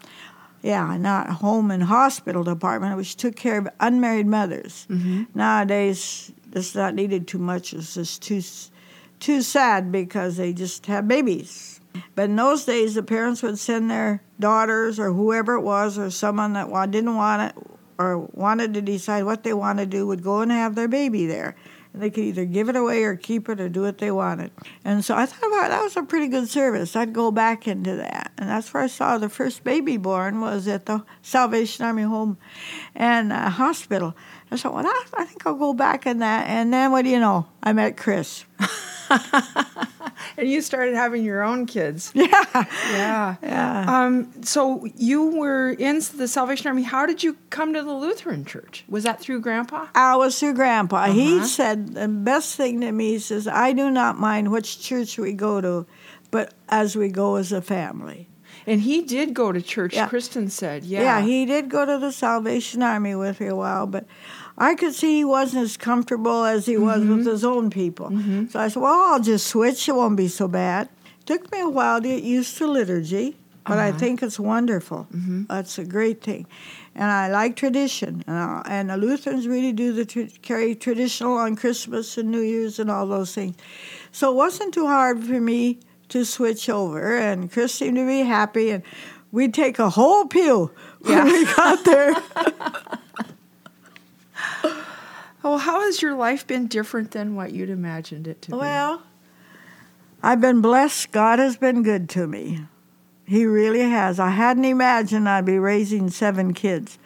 yeah, 0.63 0.95
not 0.95 1.29
home 1.29 1.69
and 1.71 1.83
hospital 1.83 2.43
department, 2.45 2.95
which 2.95 3.17
took 3.17 3.35
care 3.35 3.57
of 3.57 3.67
unmarried 3.81 4.27
mothers. 4.27 4.87
Nowadays, 5.35 6.31
it's 6.53 6.73
not 6.73 6.95
needed 6.95 7.27
too 7.27 7.37
much. 7.39 7.73
It's 7.73 7.95
just 7.95 8.21
too, 8.21 8.41
too 9.19 9.41
sad 9.41 9.91
because 9.91 10.37
they 10.37 10.53
just 10.53 10.85
have 10.85 11.05
babies. 11.07 11.78
But 12.15 12.25
in 12.25 12.35
those 12.35 12.65
days, 12.65 12.95
the 12.95 13.03
parents 13.03 13.41
would 13.43 13.59
send 13.59 13.89
their 13.89 14.21
daughters 14.39 14.99
or 14.99 15.13
whoever 15.13 15.53
it 15.53 15.61
was, 15.61 15.97
or 15.97 16.11
someone 16.11 16.53
that 16.53 16.91
didn't 16.91 17.15
want 17.15 17.41
it 17.41 17.63
or 17.97 18.19
wanted 18.31 18.73
to 18.73 18.81
decide 18.81 19.23
what 19.23 19.43
they 19.43 19.53
want 19.53 19.79
to 19.79 19.85
do, 19.85 20.07
would 20.07 20.23
go 20.23 20.41
and 20.41 20.51
have 20.51 20.75
their 20.75 20.87
baby 20.87 21.25
there. 21.25 21.55
And 21.91 22.01
they 22.01 22.09
could 22.09 22.23
either 22.23 22.45
give 22.45 22.69
it 22.69 22.75
away 22.75 23.03
or 23.03 23.15
keep 23.15 23.49
it 23.49 23.59
or 23.59 23.67
do 23.67 23.81
what 23.81 23.97
they 23.97 24.11
wanted. 24.11 24.51
And 24.85 25.03
so 25.03 25.15
I 25.15 25.25
thought 25.25 25.49
that 25.49 25.83
was 25.83 25.97
a 25.97 26.03
pretty 26.03 26.27
good 26.27 26.47
service. 26.47 26.95
I'd 26.95 27.13
go 27.13 27.31
back 27.31 27.67
into 27.67 27.95
that. 27.95 28.31
And 28.37 28.47
that's 28.47 28.71
where 28.73 28.83
I 28.83 28.87
saw 28.87 29.17
the 29.17 29.27
first 29.27 29.63
baby 29.63 29.97
born 29.97 30.39
was 30.39 30.67
at 30.67 30.85
the 30.85 31.03
Salvation 31.23 31.85
Army 31.85 32.03
Home 32.03 32.37
and 32.93 33.33
uh, 33.33 33.49
Hospital. 33.49 34.15
I 34.51 34.57
thought, 34.57 34.73
well, 34.73 34.85
I 34.85 35.25
think 35.25 35.45
I'll 35.45 35.55
go 35.55 35.73
back 35.73 36.05
in 36.05 36.19
that. 36.19 36.47
And 36.47 36.71
then 36.71 36.91
what 36.91 37.03
do 37.03 37.09
you 37.09 37.19
know? 37.19 37.47
I 37.63 37.73
met 37.73 37.97
Chris. 37.97 38.45
And 40.37 40.49
you 40.49 40.61
started 40.61 40.95
having 40.95 41.23
your 41.23 41.43
own 41.43 41.65
kids. 41.65 42.11
Yeah. 42.19 42.65
Yeah. 42.91 43.35
Yeah. 43.41 43.85
Um, 44.05 44.31
so 44.43 44.85
you 44.95 45.37
were 45.37 45.71
in 45.71 46.01
the 46.17 46.27
Salvation 46.27 46.67
Army. 46.67 46.83
How 46.83 47.05
did 47.05 47.23
you 47.23 47.37
come 47.49 47.73
to 47.73 47.81
the 47.83 47.93
Lutheran 47.93 48.45
Church? 48.45 48.83
Was 48.89 49.03
that 49.03 49.19
through 49.19 49.41
Grandpa? 49.41 49.87
I 49.95 50.15
was 50.15 50.39
through 50.39 50.53
Grandpa. 50.55 51.07
He 51.11 51.37
Uh-huh. 51.37 51.45
said 51.45 51.93
the 51.95 52.07
best 52.07 52.55
thing 52.55 52.81
to 52.81 52.91
me 52.91 53.11
he 53.11 53.19
says, 53.19 53.47
I 53.47 53.73
do 53.73 53.89
not 53.89 54.17
mind 54.19 54.51
which 54.51 54.79
church 54.81 55.17
we 55.17 55.33
go 55.33 55.61
to, 55.61 55.85
but 56.31 56.53
as 56.69 56.95
we 56.95 57.09
go 57.09 57.35
as 57.35 57.51
a 57.51 57.61
family. 57.61 58.27
And 58.67 58.81
he 58.81 59.01
did 59.01 59.33
go 59.33 59.51
to 59.51 59.61
church. 59.61 59.95
Yeah. 59.95 60.07
Kristen 60.07 60.49
said, 60.49 60.83
"Yeah, 60.83 61.01
Yeah. 61.01 61.21
he 61.21 61.45
did 61.45 61.69
go 61.69 61.85
to 61.85 61.97
the 61.97 62.11
Salvation 62.11 62.83
Army 62.83 63.15
with 63.15 63.39
me 63.39 63.47
a 63.47 63.55
while, 63.55 63.87
but 63.87 64.05
I 64.59 64.75
could 64.75 64.93
see 64.93 65.17
he 65.17 65.25
wasn't 65.25 65.63
as 65.63 65.77
comfortable 65.77 66.43
as 66.43 66.65
he 66.65 66.77
was 66.77 67.01
Mm-hmm. 67.01 67.17
with 67.17 67.25
his 67.25 67.43
own 67.45 67.69
people. 67.69 68.09
So 68.49 68.59
I 68.59 68.67
said, 68.67 68.81
well, 68.81 69.13
I'll 69.13 69.19
just 69.21 69.47
switch. 69.47 69.87
It 69.87 69.95
won't 69.95 70.17
be 70.17 70.27
so 70.27 70.47
bad. 70.47 70.89
Took 71.25 71.51
me 71.51 71.61
a 71.61 71.69
while 71.69 72.01
to 72.01 72.07
get 72.07 72.23
used 72.23 72.57
to 72.57 72.67
liturgy, 72.67 73.37
but 73.65 73.77
I 73.77 73.89
Uh-huh. 73.89 73.99
think 73.99 74.21
it's 74.23 74.39
wonderful. 74.39 75.07
Mm-hmm. 75.15 75.43
That's 75.47 75.77
a 75.77 75.85
great 75.85 76.21
thing. 76.21 76.45
And 76.95 77.09
I 77.09 77.29
like 77.29 77.55
tradition. 77.55 78.23
And, 78.27 78.35
uh, 78.37 78.63
and 78.65 78.89
the 78.89 78.97
Lutherans 78.97 79.47
really 79.47 79.71
do 79.71 79.93
the 79.93 80.05
tr- 80.05 80.33
carry 80.41 80.75
traditional 80.75 81.33
on 81.37 81.55
Christmas 81.55 82.17
and 82.17 82.29
New 82.29 82.41
Year's 82.41 82.79
and 82.79 82.89
all 82.91 83.07
those 83.07 83.33
things. 83.33 83.55
So 84.11 84.31
it 84.31 84.35
wasn't 84.35 84.73
too 84.73 84.87
hard 84.87 85.23
for 85.23 85.39
me 85.39 85.79
to 86.09 86.25
switch 86.25 86.67
over. 86.67 87.15
And 87.17 87.49
Chris 87.51 87.73
seemed 87.75 87.95
to 87.97 88.05
be 88.07 88.21
happy. 88.21 88.71
And 88.71 88.83
we'd 89.31 89.53
take 89.53 89.77
a 89.79 89.89
whole 89.91 90.25
pew 90.25 90.71
when 91.01 91.25
we 91.25 91.45
got 91.55 91.85
there. 91.85 92.15
Oh, 95.43 95.57
how 95.57 95.81
has 95.81 96.01
your 96.01 96.15
life 96.15 96.45
been 96.45 96.67
different 96.67 97.11
than 97.11 97.35
what 97.35 97.53
you'd 97.53 97.69
imagined 97.69 98.27
it 98.27 98.41
to 98.43 98.51
be? 98.51 98.57
Well, 98.57 99.03
I've 100.21 100.41
been 100.41 100.61
blessed. 100.61 101.11
God 101.11 101.39
has 101.39 101.55
been 101.55 101.81
good 101.81 102.09
to 102.09 102.27
me. 102.27 102.65
He 103.25 103.45
really 103.45 103.81
has. 103.81 104.19
I 104.19 104.31
hadn't 104.31 104.65
imagined 104.65 105.29
I'd 105.29 105.45
be 105.45 105.59
raising 105.59 106.09
seven 106.09 106.53
kids. 106.53 106.97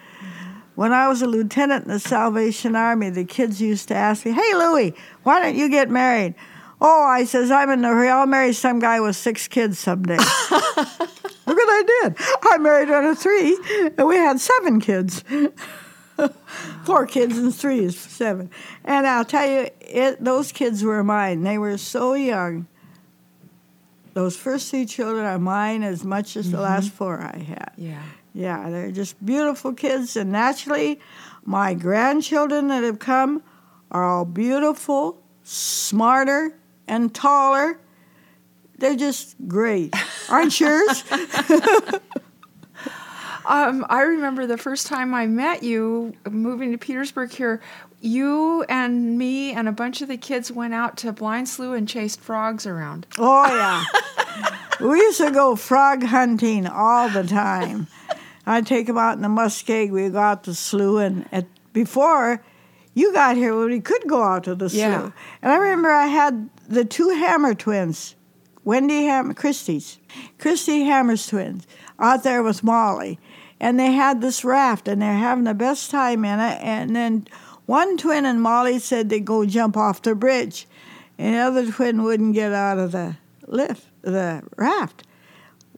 When 0.75 0.91
I 0.91 1.07
was 1.07 1.21
a 1.21 1.27
lieutenant 1.27 1.85
in 1.85 1.91
the 1.91 1.99
Salvation 1.99 2.75
Army, 2.75 3.11
the 3.11 3.25
kids 3.25 3.61
used 3.61 3.89
to 3.89 3.95
ask 3.95 4.25
me, 4.25 4.31
Hey, 4.31 4.55
Louie, 4.55 4.95
why 5.21 5.39
don't 5.39 5.55
you 5.55 5.69
get 5.69 5.91
married? 5.91 6.33
Oh, 6.81 7.03
I 7.03 7.25
says, 7.25 7.51
I'm 7.51 7.69
in 7.69 7.83
hurry. 7.83 8.09
I'll 8.09 8.25
marry 8.25 8.51
some 8.53 8.79
guy 8.79 8.99
with 8.99 9.15
six 9.15 9.47
kids 9.47 9.77
someday. 9.77 10.17
Look 10.57 11.57
what 11.57 11.69
I 11.69 11.83
did. 12.01 12.15
I 12.41 12.57
married 12.57 12.89
one 12.89 13.05
of 13.05 13.19
three, 13.19 13.57
and 13.97 14.07
we 14.07 14.15
had 14.15 14.39
seven 14.39 14.81
kids. 14.81 15.23
Four 16.85 17.07
kids 17.07 17.37
and 17.37 17.53
three 17.53 17.79
is 17.79 17.99
seven. 17.99 18.49
And 18.83 19.07
I'll 19.07 19.25
tell 19.25 19.47
you, 19.47 19.69
it, 19.81 20.23
those 20.23 20.51
kids 20.51 20.83
were 20.83 21.03
mine. 21.03 21.43
They 21.43 21.57
were 21.57 21.77
so 21.77 22.13
young. 22.13 22.67
Those 24.13 24.37
first 24.37 24.69
three 24.69 24.85
children 24.85 25.25
are 25.25 25.39
mine 25.39 25.83
as 25.83 26.03
much 26.03 26.37
as 26.37 26.51
the 26.51 26.61
last 26.61 26.87
mm-hmm. 26.87 26.97
four 26.97 27.21
I 27.21 27.37
had. 27.39 27.71
yeah. 27.77 28.03
Yeah, 28.35 28.69
they're 28.71 28.91
just 28.91 29.23
beautiful 29.23 29.73
kids. 29.73 30.17
And 30.17 30.31
naturally, 30.31 30.99
my 31.45 31.75
grandchildren 31.75 32.67
that 32.69 32.83
have 32.83 32.97
come 32.97 33.43
are 33.91 34.03
all 34.03 34.25
beautiful, 34.25 35.21
smarter, 35.43 36.57
and 36.87 37.13
taller. 37.13 37.79
They're 38.79 38.95
just 38.95 39.35
great. 39.47 39.93
Aren't 40.29 40.59
yours? 40.59 41.03
Um, 43.45 43.85
I 43.89 44.01
remember 44.01 44.45
the 44.47 44.57
first 44.57 44.87
time 44.87 45.13
I 45.13 45.27
met 45.27 45.63
you, 45.63 46.13
moving 46.29 46.71
to 46.71 46.77
Petersburg 46.77 47.31
here. 47.31 47.61
You 47.99 48.63
and 48.63 49.17
me 49.17 49.51
and 49.51 49.67
a 49.67 49.71
bunch 49.71 50.01
of 50.01 50.07
the 50.07 50.17
kids 50.17 50.51
went 50.51 50.73
out 50.73 50.97
to 50.97 51.11
Blind 51.11 51.47
Slough 51.49 51.75
and 51.75 51.87
chased 51.87 52.19
frogs 52.19 52.65
around. 52.65 53.07
Oh, 53.17 53.45
yeah. 53.47 53.83
we 54.87 54.97
used 54.97 55.19
to 55.19 55.31
go 55.31 55.55
frog 55.55 56.03
hunting 56.03 56.67
all 56.67 57.09
the 57.09 57.23
time. 57.23 57.87
I'd 58.45 58.67
take 58.67 58.87
them 58.87 58.97
out 58.97 59.15
in 59.15 59.21
the 59.21 59.29
muskeg. 59.29 59.89
We'd 59.91 60.13
go 60.13 60.19
out 60.19 60.43
to 60.45 60.53
slough. 60.53 61.01
And 61.01 61.27
at, 61.31 61.45
before 61.71 62.43
you 62.93 63.13
got 63.13 63.37
here, 63.37 63.55
we 63.57 63.79
could 63.79 64.05
go 64.07 64.21
out 64.21 64.43
to 64.45 64.55
the 64.55 64.69
slough. 64.69 65.13
And 65.41 65.51
I 65.51 65.55
remember 65.57 65.89
I 65.89 66.07
had 66.07 66.49
the 66.67 66.83
two 66.85 67.09
Hammer 67.09 67.53
twins, 67.55 68.15
Wendy 68.65 69.03
Hammer, 69.05 69.33
Christie's, 69.33 69.99
Christy 70.39 70.83
Hammer's 70.83 71.25
twins, 71.27 71.67
out 71.99 72.23
there 72.23 72.43
with 72.43 72.63
Molly. 72.63 73.19
And 73.63 73.79
they 73.79 73.93
had 73.93 74.19
this 74.19 74.43
raft, 74.43 74.89
and 74.89 75.01
they're 75.01 75.13
having 75.13 75.45
the 75.45 75.53
best 75.53 75.89
time 75.89 76.25
in 76.25 76.37
it. 76.37 76.59
And 76.61 76.93
then 76.93 77.25
one 77.65 77.95
twin 77.95 78.25
and 78.25 78.41
Molly 78.41 78.77
said 78.77 79.07
they'd 79.07 79.23
go 79.23 79.45
jump 79.45 79.77
off 79.77 80.01
the 80.01 80.15
bridge, 80.15 80.67
and 81.17 81.33
the 81.33 81.39
other 81.39 81.71
twin 81.71 82.03
wouldn't 82.03 82.33
get 82.33 82.51
out 82.51 82.77
of 82.77 82.91
the 82.91 83.15
lift, 83.47 83.87
the 84.01 84.43
raft. 84.57 85.03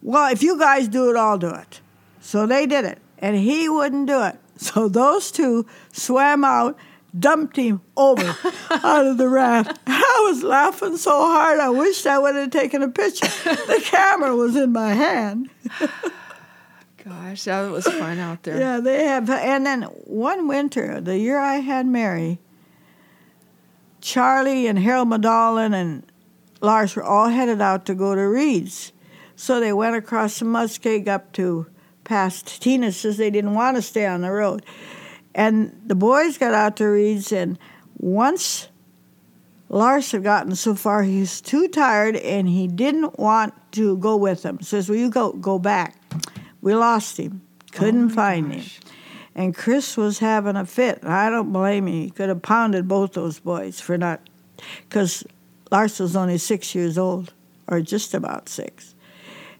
Well, 0.01 0.31
if 0.31 0.41
you 0.41 0.57
guys 0.57 0.87
do 0.87 1.11
it, 1.11 1.15
I'll 1.15 1.37
do 1.37 1.51
it. 1.51 1.79
So 2.21 2.47
they 2.47 2.65
did 2.65 2.85
it, 2.85 2.97
and 3.19 3.37
he 3.37 3.69
wouldn't 3.69 4.07
do 4.07 4.23
it. 4.23 4.39
So 4.57 4.87
those 4.87 5.29
two 5.31 5.67
swam 5.93 6.43
out, 6.43 6.75
dumped 7.19 7.55
him 7.55 7.81
over 7.95 8.35
out 8.71 9.05
of 9.05 9.19
the 9.19 9.29
raft. 9.29 9.77
I 9.85 10.23
was 10.27 10.41
laughing 10.41 10.97
so 10.97 11.11
hard, 11.11 11.59
I 11.59 11.69
wished 11.69 12.07
I 12.07 12.17
would 12.17 12.33
have 12.33 12.49
taken 12.49 12.81
a 12.81 12.89
picture. 12.89 13.27
The 13.27 13.79
camera 13.83 14.35
was 14.35 14.55
in 14.55 14.71
my 14.71 14.95
hand. 14.95 15.51
Gosh, 17.07 17.43
that 17.43 17.69
was 17.69 17.85
fun 17.85 18.17
out 18.17 18.41
there. 18.43 18.59
Yeah, 18.59 18.79
they 18.79 19.05
have. 19.05 19.29
And 19.29 19.65
then 19.65 19.83
one 19.83 20.47
winter, 20.47 20.99
the 20.99 21.19
year 21.19 21.37
I 21.37 21.57
had 21.57 21.85
Mary, 21.85 22.39
Charlie 24.01 24.65
and 24.65 24.79
Harold 24.79 25.09
Madalin 25.09 25.73
and 25.73 26.03
Lars 26.61 26.95
were 26.95 27.03
all 27.03 27.29
headed 27.29 27.61
out 27.61 27.85
to 27.85 27.95
go 27.95 28.15
to 28.15 28.21
Reed's. 28.21 28.91
So 29.35 29.59
they 29.59 29.71
went 29.71 29.95
across 29.95 30.39
the 30.39 30.45
Muskeg 30.45 31.07
up 31.07 31.31
to 31.33 31.67
past 32.05 32.61
Tina 32.61 32.91
says 32.91 33.17
they 33.17 33.29
didn't 33.29 33.53
want 33.53 33.75
to 33.75 33.81
stay 33.81 34.05
on 34.05 34.21
the 34.21 34.31
road. 34.31 34.65
And 35.33 35.79
the 35.85 35.95
boys 35.95 36.37
got 36.37 36.53
out 36.53 36.77
to 36.77 36.85
Reed's, 36.85 37.31
and 37.31 37.59
once 37.97 38.69
Lars 39.69 40.11
had 40.11 40.23
gotten 40.23 40.55
so 40.55 40.75
far, 40.75 41.03
he's 41.03 41.41
too 41.41 41.67
tired 41.67 42.15
and 42.15 42.47
he 42.47 42.67
didn't 42.67 43.19
want 43.19 43.53
to 43.73 43.97
go 43.97 44.15
with 44.15 44.43
them. 44.43 44.61
Says, 44.61 44.87
Will 44.87 44.95
you 44.95 45.09
go, 45.09 45.33
go 45.33 45.59
back? 45.59 46.04
We 46.65 46.73
lost 46.73 47.17
him, 47.17 47.43
couldn't 47.73 48.11
oh 48.13 48.15
find 48.15 48.51
him. 48.51 48.65
And 49.35 49.53
Chris 49.53 49.95
was 49.95 50.17
having 50.17 50.55
a 50.55 50.65
fit. 50.65 51.05
I 51.05 51.29
don't 51.29 51.53
blame 51.53 51.87
him. 51.87 51.93
He 51.93 52.09
could 52.09 52.27
have 52.27 52.41
pounded 52.41 52.87
both 52.87 53.13
those 53.13 53.37
boys 53.37 53.79
for 53.79 53.99
not, 53.99 54.19
because 54.89 55.23
Lars 55.71 55.99
was 55.99 56.15
only 56.15 56.39
six 56.39 56.73
years 56.73 56.97
old, 56.97 57.33
or 57.67 57.81
just 57.81 58.15
about 58.15 58.49
six. 58.49 58.95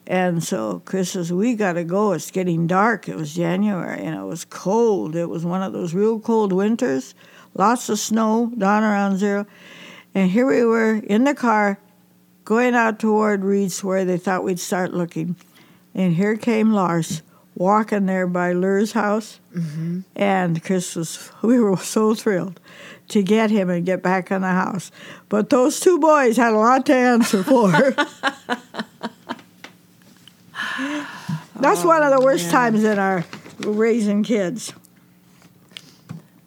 And 0.08 0.44
so 0.44 0.82
Chris 0.86 1.12
says, 1.12 1.32
We 1.32 1.54
got 1.54 1.74
to 1.74 1.84
go. 1.84 2.14
It's 2.14 2.32
getting 2.32 2.66
dark. 2.66 3.08
It 3.08 3.16
was 3.16 3.36
January 3.36 4.00
and 4.00 4.16
it 4.20 4.24
was 4.24 4.44
cold. 4.44 5.16
It 5.16 5.30
was 5.30 5.46
one 5.46 5.62
of 5.62 5.74
those 5.74 5.94
real 5.94 6.20
cold 6.20 6.52
winters, 6.52 7.14
lots 7.54 7.88
of 7.88 8.00
snow, 8.00 8.52
down 8.58 8.82
around 8.82 9.18
zero. 9.18 9.46
And 10.16 10.32
here 10.32 10.48
we 10.48 10.66
were 10.66 10.96
in 10.96 11.26
the 11.26 11.36
car 11.36 11.78
going 12.46 12.74
out 12.74 12.98
toward 12.98 13.44
Reed's 13.44 13.84
where 13.84 14.06
they 14.06 14.18
thought 14.18 14.44
we'd 14.44 14.60
start 14.60 14.92
looking. 14.92 15.36
And 15.96 16.14
here 16.14 16.36
came 16.36 16.72
Lars 16.74 17.24
walking 17.56 18.06
there 18.06 18.28
by 18.28 18.52
Lur's 18.52 18.92
house. 18.92 19.40
Mm-hmm. 19.56 20.02
And 20.16 20.62
Chris 20.64 20.96
was, 20.96 21.32
we 21.42 21.60
were 21.60 21.78
so 21.78 22.14
thrilled 22.14 22.60
to 23.08 23.24
get 23.24 23.50
him 23.50 23.70
and 23.70 23.86
get 23.86 24.04
back 24.04 24.30
in 24.30 24.42
the 24.42 24.50
house. 24.50 24.92
But 25.30 25.50
those 25.50 25.80
two 25.80 25.98
boys 25.98 26.38
had 26.38 26.54
a 26.54 26.58
lot 26.58 26.86
to 26.88 26.94
answer 26.94 27.44
for. 27.44 27.72
That's 31.58 31.84
one 31.86 32.04
of 32.04 32.12
the 32.12 32.20
worst 32.24 32.46
yeah. 32.46 32.52
times 32.52 32.84
in 32.84 33.00
our 33.00 33.24
raising 33.60 34.24
kids. 34.24 34.74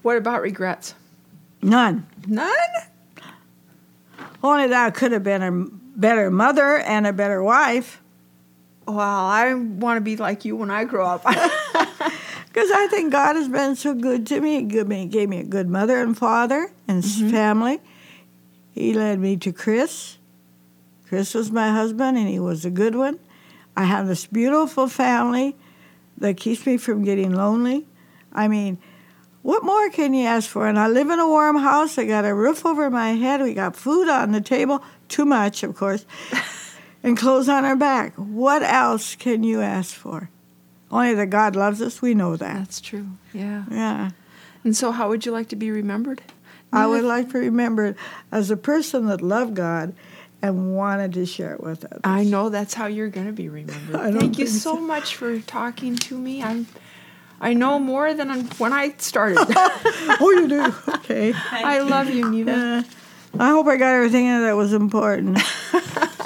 What 0.03 0.19
about 0.19 0.43
regrets? 0.43 0.95
None. 1.63 2.07
None? 2.27 2.53
Only 4.43 4.69
that 4.69 4.87
I 4.87 4.91
could 4.91 5.13
have 5.13 5.25
been 5.25 5.43
a 5.43 5.53
better 5.99 6.31
mother 6.31 6.77
and 6.79 7.07
a 7.07 7.13
better 7.13 7.43
wife. 7.43 8.01
Well, 8.89 8.99
I 8.99 9.53
want 9.53 9.99
to 9.99 10.01
be 10.01 10.17
like 10.17 10.47
you 10.47 10.57
when 10.57 10.71
I 10.71 10.85
grow 10.85 11.07
up. 11.07 11.25
Because 12.49 12.71
I 12.73 12.89
think 12.89 13.13
God 13.13 13.37
has 13.37 13.49
been 13.49 13.77
so 13.77 13.95
good 13.95 14.27
to 14.29 14.41
me. 14.41 14.57
He 14.57 14.63
gave 14.63 14.89
me, 14.89 15.07
gave 15.07 15.29
me 15.29 15.39
a 15.39 15.45
good 15.45 15.69
mother 15.69 16.01
and 16.03 16.17
father 16.17 16.73
and 16.89 17.05
s 17.05 17.19
mm-hmm. 17.19 17.31
family. 17.31 17.81
He 18.73 18.95
led 18.95 19.21
me 19.21 19.37
to 19.37 19.53
Chris. 19.53 20.19
Chris 21.07 21.35
was 21.35 21.53
my 21.53 21.71
husband, 21.71 22.19
and 22.19 22.27
he 22.27 22.41
was 22.41 22.65
a 22.65 22.71
good 22.71 22.97
one. 22.97 23.21
I 23.77 23.85
have 23.85 24.09
this 24.09 24.27
beautiful 24.27 24.89
family 24.89 25.55
that 26.17 26.37
keeps 26.37 26.67
me 26.67 26.79
from 26.79 27.05
getting 27.05 27.33
lonely. 27.33 27.87
I 28.33 28.49
mean, 28.49 28.79
what 29.43 29.63
more 29.63 29.89
can 29.91 30.13
you 30.13 30.27
ask 30.27 30.51
for? 30.51 30.67
And 30.67 30.79
I 30.79 30.89
live 30.89 31.11
in 31.11 31.21
a 31.21 31.29
warm 31.29 31.59
house. 31.59 31.97
I 31.97 32.07
got 32.07 32.25
a 32.25 32.35
roof 32.35 32.67
over 32.67 32.91
my 32.91 33.13
head. 33.13 33.41
We 33.41 33.55
got 33.55 33.77
food 33.77 34.09
on 34.09 34.33
the 34.33 34.41
table. 34.41 34.83
Too 35.07 35.27
much, 35.27 35.63
of 35.63 35.77
course. 35.77 36.05
And 37.09 37.19
clothes 37.19 37.49
on 37.49 37.65
our 37.65 37.77
back. 37.77 38.15
What 38.15 38.63
else 38.63 39.17
can 39.17 39.43
you 39.43 39.61
ask 39.61 39.95
for? 39.95 40.31
Only 40.91 41.15
that 41.15 41.27
God 41.27 41.57
loves 41.57 41.83
us, 41.83 42.01
we 42.01 42.15
know 42.15 42.37
that. 42.37 42.55
That's 42.55 42.81
true. 42.81 43.09
Yeah. 43.33 43.65
Yeah. 43.71 44.11
And 44.65 44.77
so, 44.77 44.93
how 44.93 45.09
would 45.09 45.27
you 45.27 45.33
like 45.33 45.49
to 45.49 45.57
be 45.57 45.71
remembered? 45.71 46.23
I 46.73 46.87
would 46.87 47.05
like 47.05 47.31
to 47.31 47.39
remember 47.39 47.97
as 48.31 48.51
a 48.51 48.57
person 48.57 49.07
that 49.07 49.23
loved 49.23 49.55
God 49.57 49.95
and 50.43 50.77
wanted 50.77 51.15
to 51.15 51.25
share 51.27 51.55
it 51.55 51.63
with 51.63 51.85
others. 51.87 52.01
I 52.05 52.25
know 52.25 52.51
that's 52.51 52.75
how 52.75 52.87
you're 52.87 53.09
going 53.09 53.27
to 53.27 53.33
be 53.33 53.49
remembered. 53.49 54.15
Thank 54.21 54.39
you 54.39 54.47
so 54.47 54.75
so. 54.75 54.81
much 54.81 55.17
for 55.17 55.41
talking 55.41 55.97
to 55.97 56.19
me. 56.19 56.43
I'm, 56.43 56.67
I 57.41 57.55
know 57.55 57.79
more 57.79 58.13
than 58.13 58.31
I'm- 58.31 58.49
when 58.59 58.73
I 58.73 58.95
started. 58.99 59.39
oh, 59.49 60.31
you 60.37 60.49
do? 60.49 60.75
Okay. 60.97 61.33
I 61.35 61.81
love 61.81 62.11
you, 62.11 62.31
Neva. 62.31 62.53
Uh, 62.53 62.83
I 63.39 63.51
hope 63.51 63.67
I 63.67 63.77
got 63.77 63.95
everything 63.95 64.27
in 64.27 64.43
that 64.43 64.57
was 64.57 64.73
important. 64.73 65.39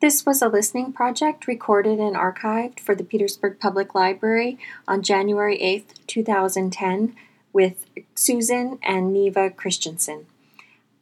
This 0.00 0.24
was 0.24 0.40
a 0.40 0.48
listening 0.48 0.94
project 0.94 1.46
recorded 1.46 1.98
and 1.98 2.16
archived 2.16 2.80
for 2.80 2.94
the 2.94 3.04
Petersburg 3.04 3.60
Public 3.60 3.94
Library 3.94 4.58
on 4.88 5.02
January 5.02 5.58
8th, 5.58 6.06
2010, 6.06 7.14
with 7.52 7.84
Susan 8.14 8.78
and 8.82 9.12
Neva 9.12 9.50
Christensen. 9.50 10.24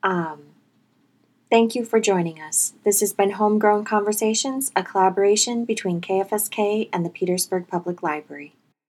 Um, 0.03 0.47
thank 1.49 1.77
you 1.77 1.85
for 1.85 2.01
joining 2.01 2.41
us. 2.43 2.73
This 2.85 2.99
has 2.99 3.13
been 3.13 3.33
Homegrown 3.33 3.85
Conversations, 3.85 4.73
a 4.75 4.83
collaboration 4.83 5.65
between 5.65 6.01
KFSK 6.01 6.89
and 6.93 7.07
the 7.07 7.11
Petersburg 7.11 7.69
Public 7.69 8.03
Library. 8.03 8.53